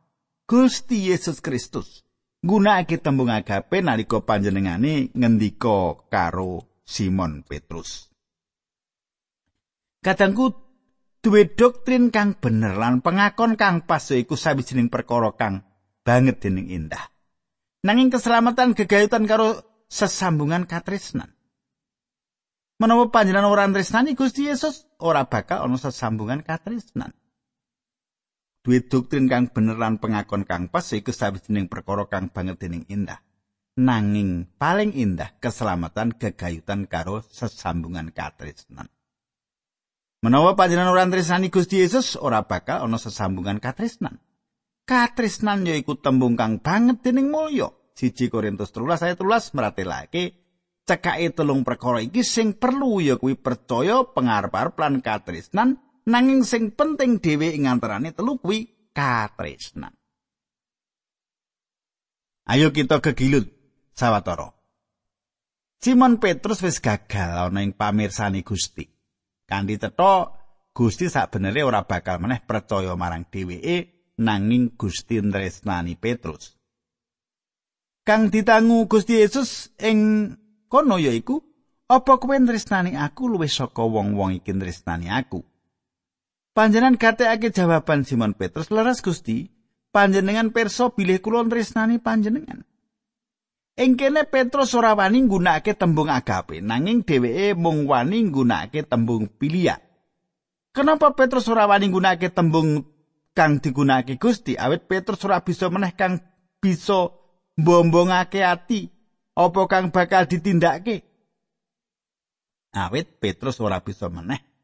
Gusti 0.47 1.11
Yesus 1.11 1.43
Kristus 1.43 2.07
nggunakake 2.45 3.03
tembung 3.03 3.27
agape 3.27 3.83
nalika 3.83 4.23
panjenengane 4.23 5.11
ngendika 5.11 6.07
karo 6.07 6.63
Simon 6.87 7.43
Petrus. 7.43 8.07
Kadangku 9.99 10.53
duwe 11.19 11.49
doktrin 11.49 12.13
kang 12.13 12.37
bener 12.37 12.77
lan 12.77 13.01
pengakon 13.01 13.57
kang 13.57 13.83
pas 13.83 14.05
iku 14.13 14.37
sawijining 14.37 14.87
perkara 14.87 15.33
kang 15.35 15.65
banget 16.05 16.39
dening 16.45 16.69
indah. 16.69 17.14
Nanging 17.85 18.09
keselamatan 18.09 18.73
gegayutan 18.73 19.29
karo 19.29 19.61
sesambungan 19.85 20.65
katresnan. 20.65 21.29
Menawa 22.81 23.07
panjenengan 23.13 23.47
ora 23.47 23.69
tresnani 23.69 24.17
Gusti 24.17 24.49
Yesus, 24.49 24.89
ora 24.99 25.29
bakal 25.29 25.63
ana 25.63 25.77
sesambungan 25.79 26.41
katresnan. 26.43 27.13
Duwe 28.65 28.81
doktrin 28.81 29.29
kang 29.29 29.53
bener 29.53 29.77
lan 29.77 30.01
pengakon 30.01 30.43
kang 30.43 30.73
pas 30.73 30.89
iku 30.89 31.13
sawijining 31.13 31.69
perkara 31.69 32.09
kang 32.09 32.33
banget 32.33 32.57
dening 32.57 32.83
indah. 32.89 33.21
Nanging 33.77 34.49
paling 34.57 34.91
indah 34.97 35.37
keselamatan 35.37 36.17
gegayutan 36.17 36.89
karo 36.89 37.21
sesambungan 37.29 38.09
katresnan. 38.09 38.89
Menawa 40.25 40.57
panjenengan 40.57 40.89
ora 40.89 41.05
tresnani 41.05 41.53
Gusti 41.53 41.85
Yesus, 41.85 42.17
ora 42.17 42.41
bakal 42.49 42.81
ana 42.81 42.97
sesambungan 42.97 43.61
katresnan. 43.61 44.17
Katresnan 44.85 45.65
yaiku 45.65 45.97
tembung 45.97 46.37
kang 46.37 46.61
banget 46.61 47.01
dening 47.01 47.33
mulya. 47.33 47.73
Siji 47.97 48.29
Korintus 48.29 48.69
13 48.69 49.01
ayat 49.01 49.17
13 49.17 49.55
meratelake 49.57 50.23
cekake 50.85 51.33
telung 51.33 51.65
perkara 51.65 52.03
iki 52.05 52.21
sing 52.21 52.53
perlu 52.53 53.01
ya 53.01 53.17
kuwi 53.17 53.33
percaya 53.33 54.05
pengarep-arep 54.05 54.77
lan 54.77 55.01
katresnan 55.01 55.81
nanging 56.05 56.45
sing 56.45 56.69
penting 56.77 57.17
dhewe 57.17 57.49
ing 57.57 57.65
antarane 57.65 58.13
telu 58.13 58.37
kuwi 58.37 58.93
katresnan. 58.93 59.95
Ayo 62.45 62.69
kita 62.69 63.01
kegilut 63.01 63.49
sawetara. 63.97 64.53
Simon 65.81 66.21
Petrus 66.21 66.61
wis 66.61 66.77
gagal 66.77 67.49
ana 67.49 67.65
ing 67.65 67.73
pamirsani 67.73 68.45
Gusti. 68.45 68.85
Kanthi 69.49 69.81
cetha 69.81 70.29
Gusti 70.75 71.09
sakbenere 71.09 71.65
ora 71.65 71.81
bakal 71.89 72.21
meneh 72.21 72.43
percaya 72.45 72.93
marang 72.93 73.25
dheweke 73.25 73.94
nanging 74.17 74.75
Gusti 74.79 75.19
tresnani 75.19 75.99
Petrus. 75.99 76.55
kang 78.05 78.29
ditangu 78.29 78.85
Gusti 78.85 79.17
Yesus 79.17 79.73
ing 79.81 80.29
kono 80.69 81.01
yaiku 81.01 81.41
apa 81.89 82.21
kowe 82.21 82.37
tresnani 82.37 82.93
aku 82.93 83.25
luwih 83.25 83.49
saka 83.49 83.81
wong-wong 83.81 84.37
iki 84.37 84.53
tresnani 84.53 85.09
aku? 85.09 85.41
Panjenengan 86.55 86.95
gatekake 86.95 87.51
jawaban 87.51 88.07
Simon 88.07 88.37
Petrus 88.37 88.71
leres 88.71 89.01
Gusti 89.01 89.49
panjenengan 89.89 90.53
perso 90.53 90.93
bilih 90.93 91.19
kula 91.19 91.43
tresnani 91.49 91.97
panjenengan? 91.97 92.63
Ing 93.75 93.99
kene 93.99 94.23
Petrus 94.23 94.71
ora 94.71 94.95
wani 94.95 95.25
nggunakake 95.25 95.75
tembung 95.75 96.07
agape 96.07 96.63
nanging 96.63 97.03
dheweke 97.03 97.59
mung 97.59 97.89
wani 97.89 98.23
nggunakake 98.23 98.87
tembung 98.87 99.27
pilia 99.27 99.81
Kenapa 100.71 101.11
Petrus 101.11 101.47
ora 101.51 101.67
wani 101.67 101.91
nggunakake 101.91 102.31
tembung 102.31 102.87
kang 103.35 103.59
digunakake 103.59 104.15
Gusti. 104.15 104.55
Awit 104.55 104.87
Petrus 104.87 105.21
ora 105.27 105.43
bisa 105.43 105.67
meneh 105.67 105.91
kang 105.93 106.23
bisa 106.63 107.11
mbombongake 107.59 108.41
ati. 108.41 108.87
Apa 109.35 109.67
kang 109.67 109.91
bakal 109.91 110.23
ditindakake? 110.25 111.03
Awit 112.71 113.19
Petrus 113.19 113.59
ora 113.59 113.83
bisa 113.83 114.07
meneh 114.07 114.55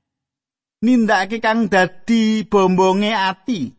nindakake 0.82 1.38
kang 1.38 1.70
dadi 1.70 2.42
bombonge 2.50 3.14
ati. 3.14 3.70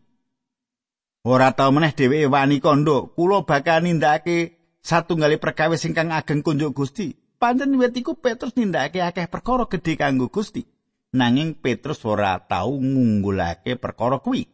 Ora 1.22 1.55
tau 1.55 1.70
meneh 1.70 1.94
dheweke 1.94 2.31
wani 2.31 2.59
kondo 2.59 3.14
kula 3.14 3.46
bakal 3.46 3.83
nindakake 3.83 4.59
satunggali 4.83 5.38
perkawis 5.38 5.87
ingkang 5.87 6.11
ageng 6.14 6.42
kunjuk 6.42 6.74
Gusti. 6.74 7.14
Pancen 7.38 7.74
wit 7.78 7.94
iku 7.94 8.14
Petrus 8.14 8.55
nindakake 8.55 9.02
akeh 9.02 9.26
perkara 9.26 9.66
gedhe 9.66 9.98
kanggo 9.98 10.31
Gusti. 10.31 10.62
Nanging 11.12 11.59
Petrus 11.59 12.07
ora 12.07 12.38
tau 12.40 12.78
ngunggulake 12.78 13.76
perkara 13.76 14.22
kuwi 14.22 14.51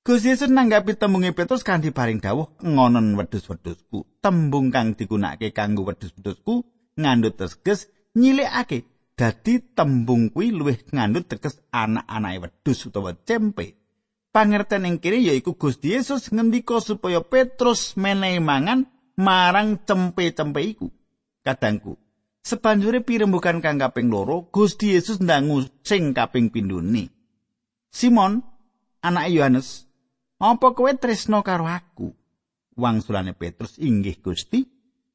Gusti 0.00 0.32
Yesus 0.32 0.48
nanggapi 0.48 0.96
tembunge 0.96 1.36
Petrus 1.36 1.60
kanthi 1.60 1.92
paring 1.92 2.24
dawuh 2.24 2.56
ngonon 2.64 3.20
wedhus-wedhusku. 3.20 4.24
Tembung 4.24 4.72
kang 4.72 4.96
digunakake 4.96 5.52
kanggo 5.52 5.84
wedhus-wedhusku 5.84 6.64
ngandhut 6.96 7.36
teges 7.36 7.92
nyilikake. 8.16 8.88
Dadi 9.12 9.60
tembung 9.76 10.32
kuwi 10.32 10.56
luwih 10.56 10.80
ngandhut 10.88 11.28
teges 11.28 11.60
anak-anake 11.68 12.48
wedhus 12.48 12.88
utawa 12.88 13.12
cempe. 13.12 13.76
Pangerten 14.32 14.88
ing 14.88 15.04
kiri 15.04 15.20
yaiku 15.20 15.60
Gusti 15.60 15.92
Yesus 15.92 16.32
ngendika 16.32 16.80
supaya 16.80 17.20
Petrus 17.20 17.92
menehi 18.00 18.40
mangan 18.40 18.88
marang 19.20 19.84
cempe-cempe 19.84 20.64
iku. 20.64 20.88
Kadangku, 21.44 22.00
sebanjure 22.40 23.04
pirembugan 23.04 23.60
kang 23.60 23.76
kaping 23.76 24.08
loro, 24.08 24.48
Gusti 24.48 24.96
Yesus 24.96 25.20
ndangu 25.20 25.68
sing 25.84 26.16
kaping 26.16 26.48
pindhone. 26.48 27.12
Simon, 27.92 28.40
anak 29.02 29.28
Yohanes, 29.34 29.89
Apa 30.40 30.72
kowe 30.72 30.88
tresno 30.96 31.44
karo 31.44 31.68
aku? 31.68 32.16
Wangsulane 32.72 33.36
Petrus 33.36 33.76
inggih 33.76 34.24
Gusti. 34.24 34.64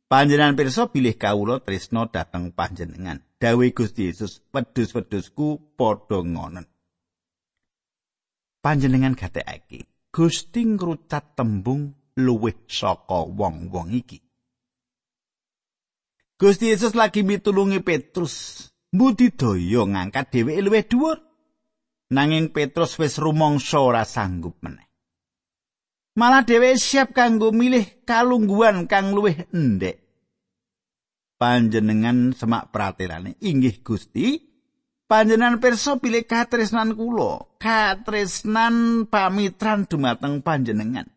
Panjenengan 0.05 0.53
pirsa 0.53 0.85
bilih 0.85 1.17
kawula 1.17 1.65
tresno 1.65 2.05
dhateng 2.05 2.53
panjenengan. 2.53 3.25
Dawe 3.41 3.65
Gusti 3.73 4.05
Yesus, 4.05 4.45
wedhus-wedhusku 4.53 5.73
padha 5.73 6.21
ngonen. 6.21 6.69
Panjenengan 8.61 9.17
gatekake, 9.17 9.89
Gusti 10.13 10.61
ngrucat 10.61 11.33
tembung 11.33 11.89
luwih 12.21 12.53
saka 12.69 13.25
wong-wong 13.25 13.89
iki. 13.97 14.21
Gusti 16.37 16.69
Yesus 16.69 16.93
lagi 16.93 17.25
mitulungi 17.25 17.81
Petrus. 17.81 18.69
Budidaya 18.93 19.89
ngangkat 19.89 20.29
dheweke 20.29 20.61
luwih 20.61 20.85
dhuwur. 20.85 21.17
Nanging 22.13 22.53
Petrus 22.53 22.93
wis 23.01 23.17
rumangsa 23.17 23.81
ora 23.81 24.05
sanggup 24.05 24.61
meneh. 24.61 24.84
Malah 26.15 26.47
dhewe 26.47 26.79
siap 26.79 27.11
kanggo 27.11 27.51
milih 27.51 28.07
kalungguhan 28.07 28.87
kang 28.87 29.11
luwih 29.11 29.45
endek. 29.51 30.01
Panjenengan 31.35 32.31
semak 32.31 32.71
pratirane 32.71 33.35
inggih 33.43 33.83
Gusti, 33.83 34.39
panjenengan 35.11 35.59
pirsa 35.59 35.99
pilih 35.99 36.23
katresnan 36.23 36.95
kula, 36.95 37.59
katresnan 37.59 39.05
pamitran 39.11 39.83
dumateng 39.83 40.39
panjenengan. 40.39 41.11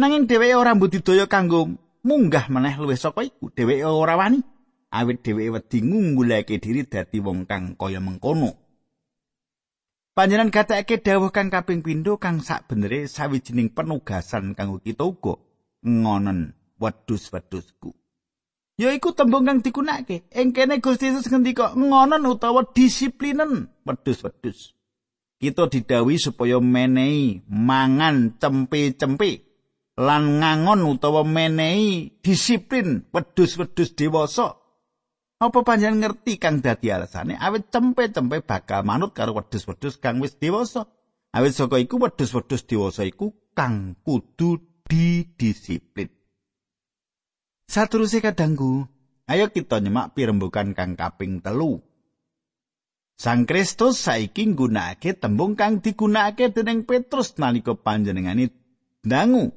Nanging 0.00 0.24
dheweke 0.24 0.56
ora 0.56 0.72
mbudidaya 0.72 1.28
kanggo 1.28 1.76
munggah 2.00 2.48
meneh 2.48 2.80
luwih 2.80 2.96
saka 2.96 3.20
iku, 3.20 3.52
dheweke 3.52 3.84
ora 3.84 4.16
wani. 4.16 4.40
Awit 4.88 5.20
dheweke 5.20 5.60
wedi 5.60 5.78
ngunggulake 5.84 6.56
diri 6.56 6.88
dadi 6.88 7.20
wong 7.20 7.44
kang 7.44 7.76
kaya 7.76 8.00
mengkono. 8.00 8.67
Panjenengan 10.18 10.50
gatekake 10.50 10.98
dawuh 10.98 11.30
kang 11.30 11.46
kaping 11.46 11.78
pindho 11.78 12.18
kang 12.18 12.42
sakbenere 12.42 13.06
sawijining 13.06 13.70
penugasan 13.70 14.58
kanggo 14.58 14.82
kita 14.82 15.06
uga 15.06 15.38
ngonen 15.86 16.58
wedhus-wedhusku. 16.82 17.94
Yaiku 18.82 19.14
tembung 19.14 19.46
kang 19.46 19.62
digunakake. 19.62 20.26
Ing 20.34 20.50
kene 20.50 20.82
Gusti 20.82 21.14
Yesus 21.14 21.30
ngendika 21.30 21.70
ngonen 21.78 22.26
utawa 22.26 22.66
disiplinen 22.66 23.70
wedhus-wedhus. 23.86 24.74
Kita 25.38 25.70
didawi 25.70 26.18
supaya 26.18 26.58
menehi 26.58 27.46
mangan 27.46 28.42
cempe-cempe 28.42 29.46
lan 30.02 30.42
ngangon 30.42 30.98
utawa 30.98 31.22
menehi 31.22 32.18
disiplin 32.18 33.06
wedhus-wedhus 33.14 33.94
dewasa 33.94 34.58
Apa 35.38 35.62
panjenengan 35.62 36.10
ngerti 36.10 36.34
kang 36.42 36.58
dadi 36.58 36.90
alasane 36.90 37.38
awit 37.38 37.70
cempe-cempe 37.70 38.42
bakal 38.42 38.82
manut 38.82 39.14
karo 39.14 39.38
wedhus-wedhus 39.38 40.02
kang 40.02 40.18
wis 40.18 40.34
dewasa. 40.34 40.90
Awit 41.30 41.54
saka 41.54 41.78
iku 41.78 42.02
wedhus-wedhus 42.02 42.66
dewasa 42.66 43.06
iku 43.06 43.30
kang 43.54 43.94
kudu 44.02 44.82
didisiplin. 44.90 46.10
Saterusé 47.70 48.18
kadangku, 48.18 48.82
ayo 49.30 49.46
kita 49.54 49.78
nyemak 49.78 50.18
pirembugan 50.18 50.74
kang 50.74 50.98
kaping 50.98 51.38
telu. 51.38 51.86
Sang 53.18 53.46
Kristus 53.46 54.02
saiki 54.02 54.46
nggunakake 54.50 55.14
tembung 55.22 55.54
kang 55.54 55.78
digunakake 55.78 56.50
dening 56.50 56.82
Petrus 56.82 57.38
nalika 57.38 57.78
panjenengane 57.78 58.50
dangu. 59.06 59.54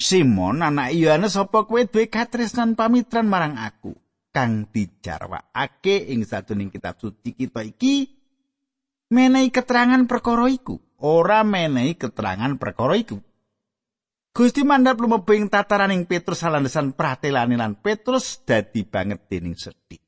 Simon 0.00 0.64
anak 0.64 0.96
Yohanes 0.96 1.36
apa 1.36 1.68
kowe 1.68 1.84
duwe 1.84 2.08
katresnan 2.08 2.72
pamitran 2.72 3.28
marang 3.28 3.60
aku? 3.60 3.92
Kang 4.30 4.70
dijarwakake 4.70 6.10
ing 6.14 6.22
satuning 6.22 6.70
kitab 6.70 6.98
suci 6.98 7.34
kita 7.34 7.66
iki 7.66 8.06
menehi 9.10 9.50
keterangan 9.50 10.06
perkara 10.06 10.46
iku. 10.46 10.78
Ora 11.02 11.42
menehi 11.42 11.98
keterangan 11.98 12.54
perkara 12.56 12.94
iku. 12.94 13.18
Gusti 14.30 14.62
mandhap 14.62 15.02
lumebu 15.02 15.34
ing 15.34 15.50
tataraning 15.50 16.06
Petrus 16.06 16.38
salandesan 16.38 16.94
pratelane 16.94 17.58
lan 17.58 17.74
Petrus 17.74 18.38
dadi 18.46 18.86
banget 18.86 19.26
dening 19.26 19.58
sedih. 19.58 19.98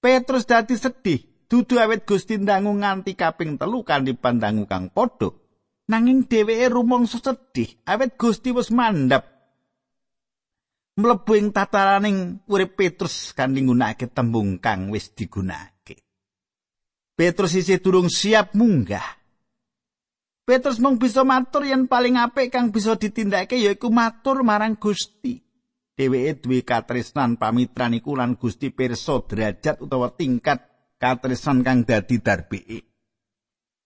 Petrus 0.00 0.48
dadi 0.48 0.72
sedih 0.80 1.20
dudu 1.44 1.76
awet 1.76 2.08
Gusti 2.08 2.40
ndangu 2.40 2.72
nganti 2.72 3.12
kaping 3.12 3.60
telu 3.60 3.84
kanthi 3.84 4.16
pandangu 4.16 4.64
kang 4.64 4.88
padha. 4.88 5.36
Nanging 5.92 6.24
dheweke 6.24 6.72
rumangsa 6.72 7.20
sedih 7.20 7.76
awet 7.84 8.16
Gusti 8.16 8.56
wis 8.56 8.72
mandhap 8.72 9.29
mlebu 10.98 11.32
ing 11.38 11.48
tataraning 11.54 12.42
urip 12.50 12.74
Petrus 12.74 13.30
kanthi 13.36 13.62
nggunakake 13.62 14.10
tembung 14.10 14.58
kang 14.58 14.90
wis 14.90 15.12
digunakake. 15.14 16.02
Petrus 17.14 17.52
isih 17.54 17.78
durung 17.78 18.08
siap 18.08 18.56
munggah. 18.56 19.20
Petrus 20.48 20.82
mung 20.82 20.98
bisa 20.98 21.22
matur 21.22 21.62
yen 21.62 21.86
paling 21.86 22.18
apik 22.18 22.50
kang 22.50 22.74
bisa 22.74 22.98
ditindakake 22.98 23.60
yaiku 23.60 23.86
matur 23.92 24.42
marang 24.42 24.74
Gusti. 24.74 25.38
Dheweke 25.94 26.40
duwe 26.42 26.64
katresnan 26.64 27.36
pamitran 27.36 27.92
iku 27.94 28.16
lan 28.16 28.40
Gusti 28.40 28.72
pirsa 28.72 29.20
derajat 29.20 29.84
utawa 29.84 30.10
tingkat 30.10 30.64
katresnan 30.96 31.60
kang 31.60 31.84
dadi 31.84 32.18
darbeke. 32.18 32.82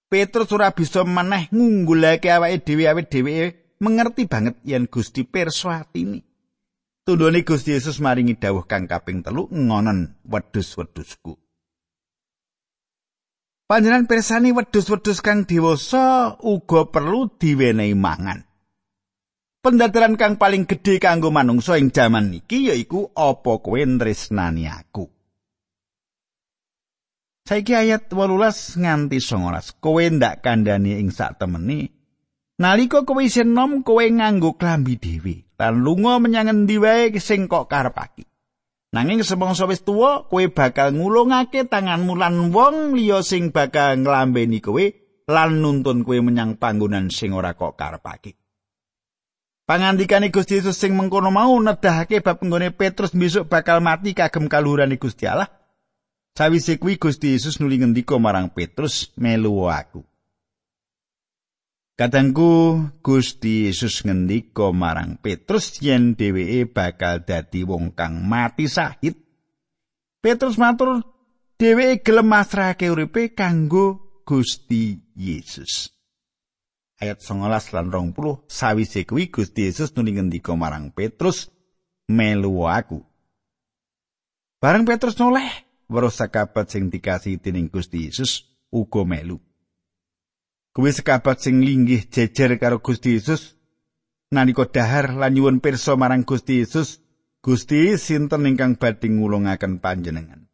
Petrus 0.08 0.54
ora 0.54 0.70
bisa 0.70 1.02
meneh 1.02 1.50
ngunggulake 1.50 2.30
awake 2.30 2.62
dhewe 2.62 2.86
awake 2.86 3.10
dheweke 3.10 3.76
mengerti 3.82 4.30
banget 4.30 4.56
yen 4.62 4.86
Gusti 4.86 5.26
pirsa 5.26 5.84
atine. 5.84 6.22
Tundone 7.04 7.44
Gusti 7.44 7.76
Yesus 7.76 8.00
maringi 8.00 8.40
dawuh 8.40 8.64
kang 8.64 8.88
kaping 8.88 9.20
telu 9.20 9.44
ngonen 9.52 10.24
wedhus-wedhusku. 10.24 11.36
Panjenengan 13.68 14.08
persani 14.08 14.56
wedhus-wedhus 14.56 15.20
kang 15.20 15.44
dewasa 15.44 16.32
uga 16.40 16.88
perlu 16.88 17.28
diwenehi 17.28 17.92
mangan. 17.92 18.48
Pendadaran 19.60 20.16
kang 20.16 20.40
paling 20.40 20.64
gedhe 20.64 20.96
kanggo 20.96 21.28
manungsa 21.28 21.76
ing 21.76 21.92
jaman 21.92 22.40
iki 22.40 22.72
yaiku 22.72 23.12
apa 23.12 23.60
kowe 23.60 23.80
tresnani 24.00 24.64
aku. 24.64 25.04
Saiki 27.44 27.76
ayat 27.76 28.08
18 28.08 28.80
nganti 28.80 29.20
19. 29.20 29.76
Kowe 29.76 30.00
ndak 30.00 30.40
kandhani 30.40 30.96
ing 30.96 31.12
sak 31.12 31.36
temeni. 31.36 31.84
Nalika 32.56 33.04
kowe 33.04 33.20
isih 33.20 33.44
nom 33.44 33.84
kowe 33.84 34.00
nganggo 34.08 34.56
klambi 34.56 34.96
dhewe 34.96 35.43
lan 35.58 35.74
lunga 35.82 36.18
menyang 36.18 36.50
endi 36.50 36.76
wae 36.78 37.14
sing 37.22 37.46
kok 37.46 37.70
karepake. 37.70 38.26
Nanging 38.94 39.26
semangsa 39.26 39.66
wis 39.66 39.82
tuwa, 39.82 40.30
kowe 40.30 40.46
bakal 40.54 40.94
ngulungake 40.94 41.66
tanganmu 41.66 42.14
lan 42.14 42.54
wong 42.54 42.94
liya 42.94 43.26
sing 43.26 43.50
bakal 43.50 43.98
nglambeni 43.98 44.62
kowe 44.62 44.84
lan 45.26 45.58
nuntun 45.58 46.06
kowe 46.06 46.14
menyang 46.22 46.54
panggonan 46.62 47.10
sing 47.10 47.34
ora 47.34 47.58
kok 47.58 47.74
karepake. 47.74 48.38
Pangandikane 49.64 50.28
Gusti 50.28 50.60
Yesus 50.60 50.76
sing 50.76 50.94
mengkono 50.94 51.32
mau 51.32 51.56
nedahake 51.58 52.20
bab 52.20 52.38
nggone 52.38 52.70
Petrus 52.70 53.16
besok 53.16 53.48
bakal 53.48 53.80
mati 53.80 54.14
kagem 54.14 54.46
kaluhurane 54.46 55.00
Gusti 55.00 55.24
Allah. 55.26 55.48
Sawise 56.36 56.76
kuwi 56.76 57.00
Gusti 57.00 57.32
Yesus 57.34 57.58
nuli 57.58 57.80
ngendika 57.80 58.14
marang 58.20 58.52
Petrus, 58.52 59.10
"Melu 59.16 59.66
aku." 59.66 60.04
Kadangku 61.94 62.82
Gusti 63.06 63.70
Yesus 63.70 64.02
ngendika 64.02 64.74
marang 64.74 65.14
Petrus 65.14 65.78
yen 65.78 66.18
dheweke 66.18 66.66
bakal 66.66 67.22
dadi 67.22 67.62
wong 67.62 67.94
kang 67.94 68.18
mati 68.26 68.66
sahid. 68.66 69.14
Petrus 70.18 70.58
matur 70.58 71.06
dheweke 71.54 72.02
gelem 72.02 72.26
masrahake 72.26 72.90
uripe 72.90 73.30
kanggo 73.30 74.18
Gusti 74.26 74.98
Yesus. 75.14 75.94
Ayat 76.98 77.22
19 77.22 77.46
lan 77.70 77.86
20 77.86 78.42
sawise 78.50 79.06
kuwi 79.06 79.30
Gusti 79.30 79.70
Yesus 79.70 79.94
nuli 79.94 80.18
ngendika 80.18 80.50
marang 80.58 80.90
Petrus 80.90 81.46
melu 82.10 82.66
aku. 82.66 83.06
Bareng 84.58 84.82
Petrus 84.82 85.14
noleh, 85.14 85.46
weruh 85.86 86.10
sakabat 86.10 86.74
sing 86.74 86.90
dikasih 86.90 87.38
dening 87.38 87.70
Gusti 87.70 88.10
Yesus 88.10 88.50
uga 88.74 89.06
melu. 89.06 89.38
Kuwi 90.74 90.90
sekabat 90.90 91.38
sing 91.38 91.62
linggih 91.62 92.10
jejer 92.10 92.58
karo 92.58 92.82
Gusti 92.82 93.14
Yesus 93.14 93.54
nalika 94.34 94.66
dahar 94.66 95.14
lan 95.14 95.38
nyuwun 95.38 95.62
pirsa 95.62 95.94
marang 95.94 96.26
Gusti 96.26 96.58
Yesus 96.58 96.98
Gusti 97.38 97.94
sinten 97.94 98.42
ingkang 98.50 98.74
badhe 98.74 99.06
ngulungaken 99.06 99.78
panjenengan 99.78 100.50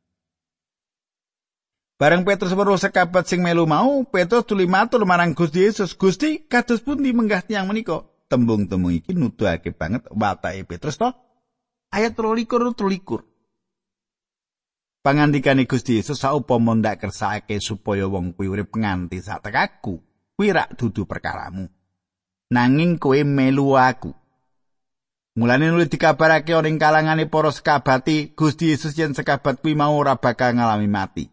Bareng 2.01 2.25
Petrus 2.25 2.57
weruh 2.57 2.81
sekabat 2.81 3.29
sing 3.29 3.45
melu 3.45 3.69
mau, 3.69 4.09
Petrus 4.09 4.49
tuli 4.49 4.65
matur 4.65 5.05
marang 5.05 5.37
Gusti 5.37 5.69
Yesus, 5.69 5.93
"Gusti, 5.93 6.49
kados 6.49 6.81
pundi 6.81 7.13
menggah 7.13 7.45
tiyang 7.45 7.69
menika?" 7.69 8.09
Tembung-tembung 8.25 8.97
iki 8.97 9.13
nuduhake 9.13 9.77
banget 9.77 10.09
watake 10.09 10.65
Petrus 10.65 10.97
to. 10.97 11.13
Ayat 11.93 12.17
23 12.17 12.73
23. 12.73 13.21
Pangandikane 15.05 15.69
Gusti 15.69 16.01
Yesus 16.01 16.25
saupama 16.25 16.73
ndak 16.73 17.05
kersake 17.05 17.61
supaya 17.61 18.09
wong 18.09 18.33
kuwi 18.33 18.49
urip 18.49 18.73
nganti 18.73 19.21
satekaku, 19.21 20.01
kuwi 20.41 20.57
rak 20.57 20.73
dudu 20.81 21.05
perkaramu. 21.05 21.69
Nanging 22.49 22.97
kowe 22.97 23.21
melu 23.29 23.77
aku. 23.77 24.17
Mulane 25.37 25.69
nulis 25.69 25.93
dikabarake 25.93 26.57
ora 26.57 26.65
ing 26.65 26.81
kalangane 26.81 27.29
para 27.29 27.53
sekabati 27.53 28.33
Gusti 28.33 28.73
Yesus 28.73 28.97
yen 28.97 29.13
sekabat 29.13 29.61
kuwi 29.61 29.77
mau 29.77 29.93
ora 29.93 30.17
bakal 30.17 30.57
ngalami 30.57 30.89
mati. 30.89 31.29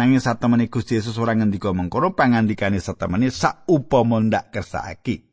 Nanging 0.00 0.24
satemene 0.24 0.72
Gusti 0.72 0.96
Yesus 0.96 1.20
ora 1.20 1.36
ngendika 1.36 1.76
mengkono 1.76 2.16
pangandikane 2.16 2.80
satemene 2.80 3.28
saupama 3.28 4.16
ndak 4.16 4.48
kersake. 4.48 5.28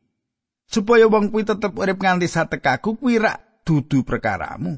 Supaya 0.67 1.07
wong 1.07 1.31
kuwi 1.31 1.47
tetep 1.47 1.71
urip 1.71 2.03
nganti 2.03 2.27
satekaku 2.27 2.99
kuwi 2.99 3.23
rak 3.23 3.63
dudu 3.63 4.03
perkaramu. 4.03 4.75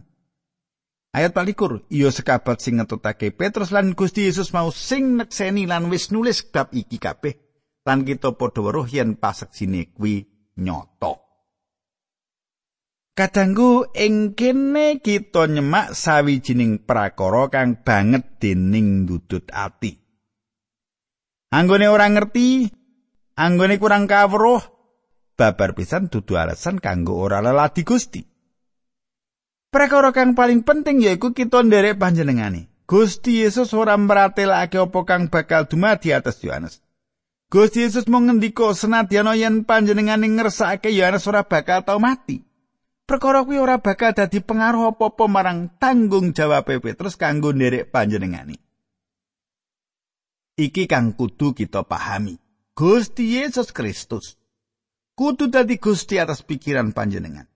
Ayat 1.10 1.34
palikur, 1.34 1.90
iya 1.90 2.14
sekabat 2.14 2.62
sing 2.62 2.78
ngetutake 2.78 3.34
Petrus 3.34 3.74
lan 3.74 3.98
Gusti 3.98 4.30
Yesus 4.30 4.54
mau 4.54 4.70
sing 4.70 5.18
nekseni 5.18 5.66
lan 5.66 5.90
wis 5.90 6.14
nulis 6.14 6.46
bab 6.46 6.70
iki 6.78 7.02
kabeh 7.02 7.47
lan 7.88 8.04
kita 8.04 8.36
padha 8.36 8.60
weruh 8.60 8.84
yen 8.84 9.16
paseksine 9.16 9.96
kuwi 9.96 10.28
nyata. 10.60 11.24
Kadangku 13.18 13.90
ing 13.98 14.38
kene 14.38 15.02
kita 15.02 15.50
nyemak 15.50 15.98
sawijining 15.98 16.86
prakara 16.86 17.50
kang 17.50 17.82
banget 17.82 18.38
dening 18.38 19.10
dudut 19.10 19.50
ati. 19.50 19.98
Anggone 21.50 21.88
ora 21.90 22.06
ngerti, 22.12 22.70
anggone 23.40 23.82
kurang 23.82 24.06
kawruh, 24.06 24.62
babar 25.34 25.74
pisan 25.74 26.14
dudu 26.14 26.38
alasan 26.38 26.78
kanggo 26.78 27.18
ora 27.18 27.42
leladi 27.42 27.82
Gusti. 27.82 28.22
Prakara 29.74 30.14
kang 30.14 30.38
paling 30.38 30.62
penting 30.62 31.02
yaiku 31.02 31.34
kita 31.34 31.66
nderek 31.66 31.98
panjenengane. 31.98 32.70
Gusti 32.86 33.42
Yesus 33.42 33.74
ora 33.74 33.98
mratelake 33.98 34.78
apa 34.78 35.00
kang 35.10 35.28
bakal 35.34 35.66
dumadi 35.66 36.14
atas 36.14 36.38
Yohanes. 36.46 36.86
Gusti 37.48 37.80
Yesus 37.80 38.12
mau 38.12 38.20
ngendika 38.20 38.76
senadyan 38.76 39.32
yen 39.40 39.64
panjenengane 39.64 40.28
ngersakake 40.28 40.92
Yohanes 40.92 41.24
ora 41.32 41.48
bakal 41.48 41.88
tau 41.88 41.96
mati. 41.96 42.44
Perkara 43.08 43.48
kuwi 43.48 43.56
ora 43.56 43.80
bakal 43.80 44.12
dadi 44.12 44.44
pengaruh 44.44 44.92
apa-apa 44.92 45.32
marang 45.32 45.72
tanggung 45.80 46.36
jawab 46.36 46.68
Petrus 46.68 47.16
kanggo 47.16 47.56
nderek 47.56 47.88
panjenengane. 47.88 48.60
Iki 50.60 50.92
kang 50.92 51.16
kudu 51.16 51.56
kita 51.56 51.88
pahami. 51.88 52.36
Gusti 52.76 53.40
Yesus 53.40 53.72
Kristus 53.72 54.36
kudu 55.16 55.48
dadi 55.48 55.80
Gusti 55.80 56.20
atas 56.20 56.44
pikiran 56.44 56.92
panjenengan. 56.92 57.48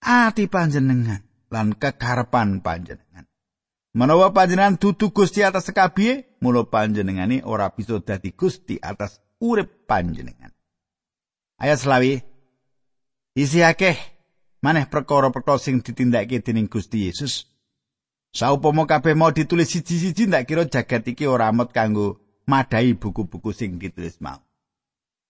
Ati 0.00 0.48
panjenengan 0.48 1.20
lan 1.52 1.76
kekarepan 1.76 2.64
panjenengan. 2.64 3.28
Menawa 3.94 4.34
panjenengan 4.34 4.74
dudu 4.74 5.14
Gusti 5.14 5.46
atas 5.46 5.70
sekabihe, 5.70 6.42
mula 6.42 6.66
panjenengane 6.66 7.46
ora 7.46 7.70
bisa 7.70 8.02
dadi 8.02 8.34
Gusti 8.34 8.74
atas 8.82 9.22
urip 9.38 9.86
panjenengan. 9.86 10.50
Ayat 11.62 11.78
selawi 11.78 12.18
isi 13.38 13.62
akeh 13.62 13.94
maneh 14.66 14.90
perkara-perkara 14.90 15.62
sing 15.62 15.78
ditindakake 15.78 16.42
dening 16.42 16.66
Gusti 16.66 17.06
Yesus. 17.06 17.46
Saupama 18.34 18.82
kabeh 18.90 19.14
mau 19.14 19.30
ditulis 19.30 19.70
siji-siji 19.70 20.26
ndak 20.26 20.50
kira 20.50 20.66
jagat 20.66 21.06
iki 21.06 21.30
ora 21.30 21.54
amot 21.54 21.70
kanggo 21.70 22.18
madai 22.50 22.98
buku-buku 22.98 23.54
sing 23.54 23.78
ditulis 23.78 24.18
mau. 24.18 24.42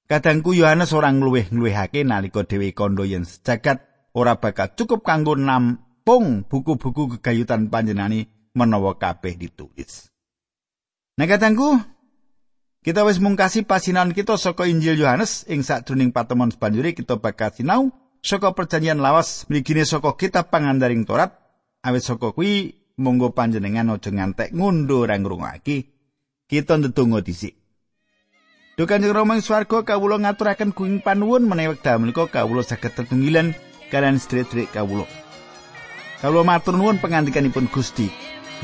Kadangku 0.09 0.57
Yohanes 0.57 0.97
ora 0.97 1.13
ngluwih-ngluwihake 1.13 2.01
nalika 2.01 2.49
dhewe 2.49 2.73
kandha 2.73 3.05
yen 3.05 3.29
jagat 3.29 3.85
ora 4.17 4.41
bakal 4.41 4.73
cukup 4.73 5.05
kanggo 5.05 5.37
nampung 5.37 6.49
buku-buku 6.49 7.21
kegayutan 7.21 7.69
panjenengane 7.69 8.34
menawa 8.55 8.97
kabeh 8.97 9.35
ditulis. 9.35 10.09
Nah 11.15 11.27
katangku, 11.27 11.79
kita 12.85 13.03
wis 13.03 13.19
mungkasi 13.19 13.67
pasinan 13.67 14.15
kita 14.15 14.39
saka 14.39 14.67
Injil 14.71 14.99
Yohanes 14.99 15.47
ing 15.51 15.67
sadurunging 15.67 16.15
patemon 16.15 16.55
sebanjuri 16.55 16.95
kita 16.95 17.19
bakal 17.19 17.51
sinau 17.51 17.91
saka 18.25 18.53
perjanjian 18.53 19.01
lawas 19.01 19.49
mligine 19.49 19.89
saka 19.89 20.15
kitab 20.21 20.53
pangandaring 20.53 21.09
Torat 21.09 21.33
awit 21.81 22.05
saka 22.05 22.37
kuwi 22.37 22.77
monggo 23.01 23.33
panjenengan 23.33 23.89
aja 23.89 24.13
ngantek 24.13 24.53
ngundur 24.53 25.09
ra 25.09 25.17
ngrungokake 25.17 25.93
kita 26.45 26.77
ndedonga 26.77 27.25
dhisik 27.25 27.57
Duh 28.75 28.91
Kanjeng 28.91 29.15
Rama 29.15 29.39
ing 29.39 29.43
swarga 29.47 29.87
kawula 29.87 30.19
ngaturaken 30.19 30.75
kuing 30.75 30.99
panuwun 30.99 31.47
menawi 31.47 31.79
wekdal 31.79 32.03
menika 32.03 32.27
kawula 32.27 32.67
saged 32.67 32.91
tetunggilan 32.91 33.55
kalian 33.87 34.19
sedherek 34.19 34.75
kawula. 34.75 35.07
Kawula 36.19 36.43
matur 36.43 36.75
nuwun 36.75 36.99
pangandikanipun 36.99 37.71
Gusti. 37.71 38.11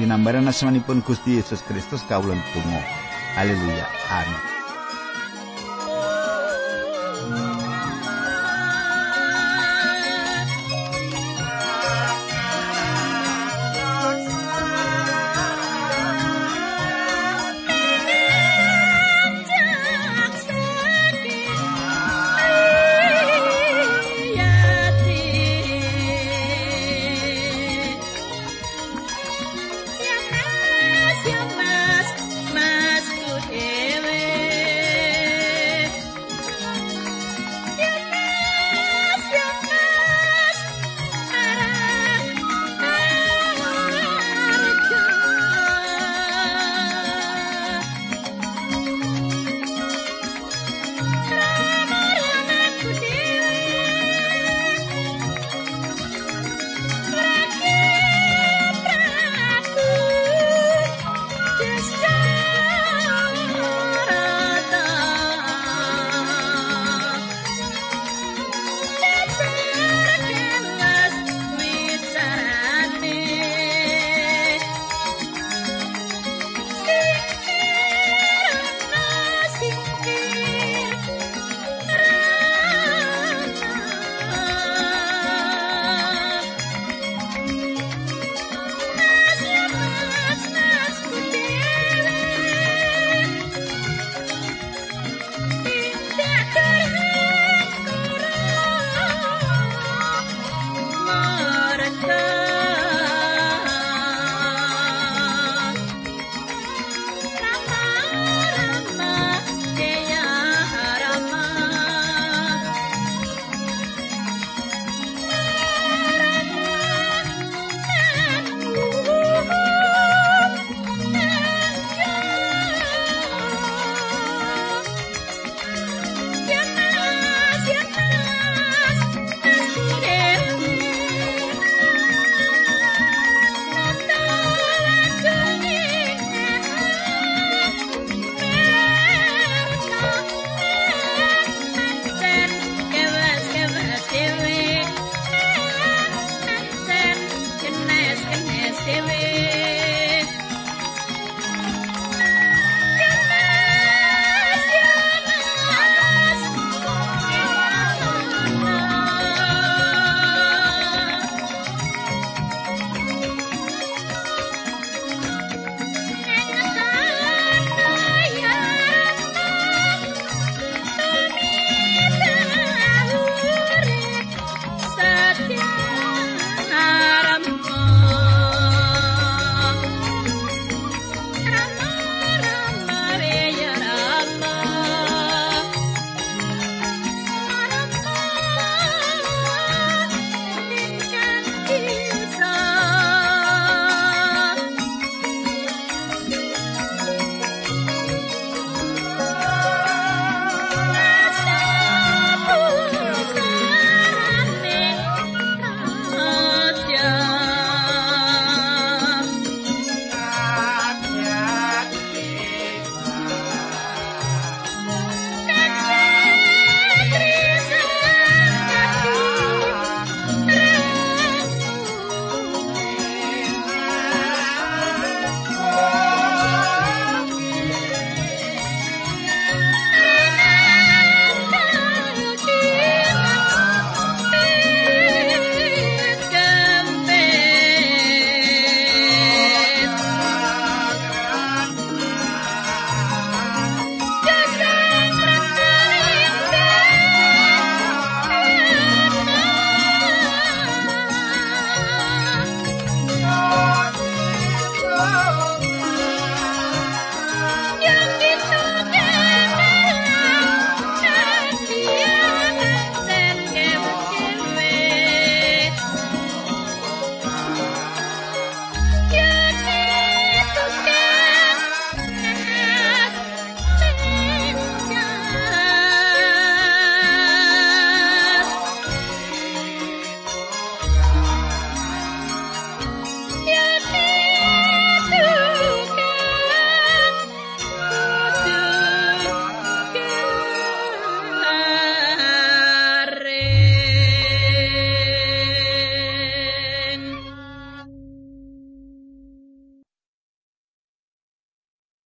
Dinambaran 0.00 0.48
asmanipun 0.48 1.04
Gusti 1.04 1.36
Yesus 1.36 1.60
Kristus 1.68 2.00
kawula 2.08 2.32
tunggu. 2.56 2.80
Haleluya. 3.36 3.84
Amin. 4.08 4.59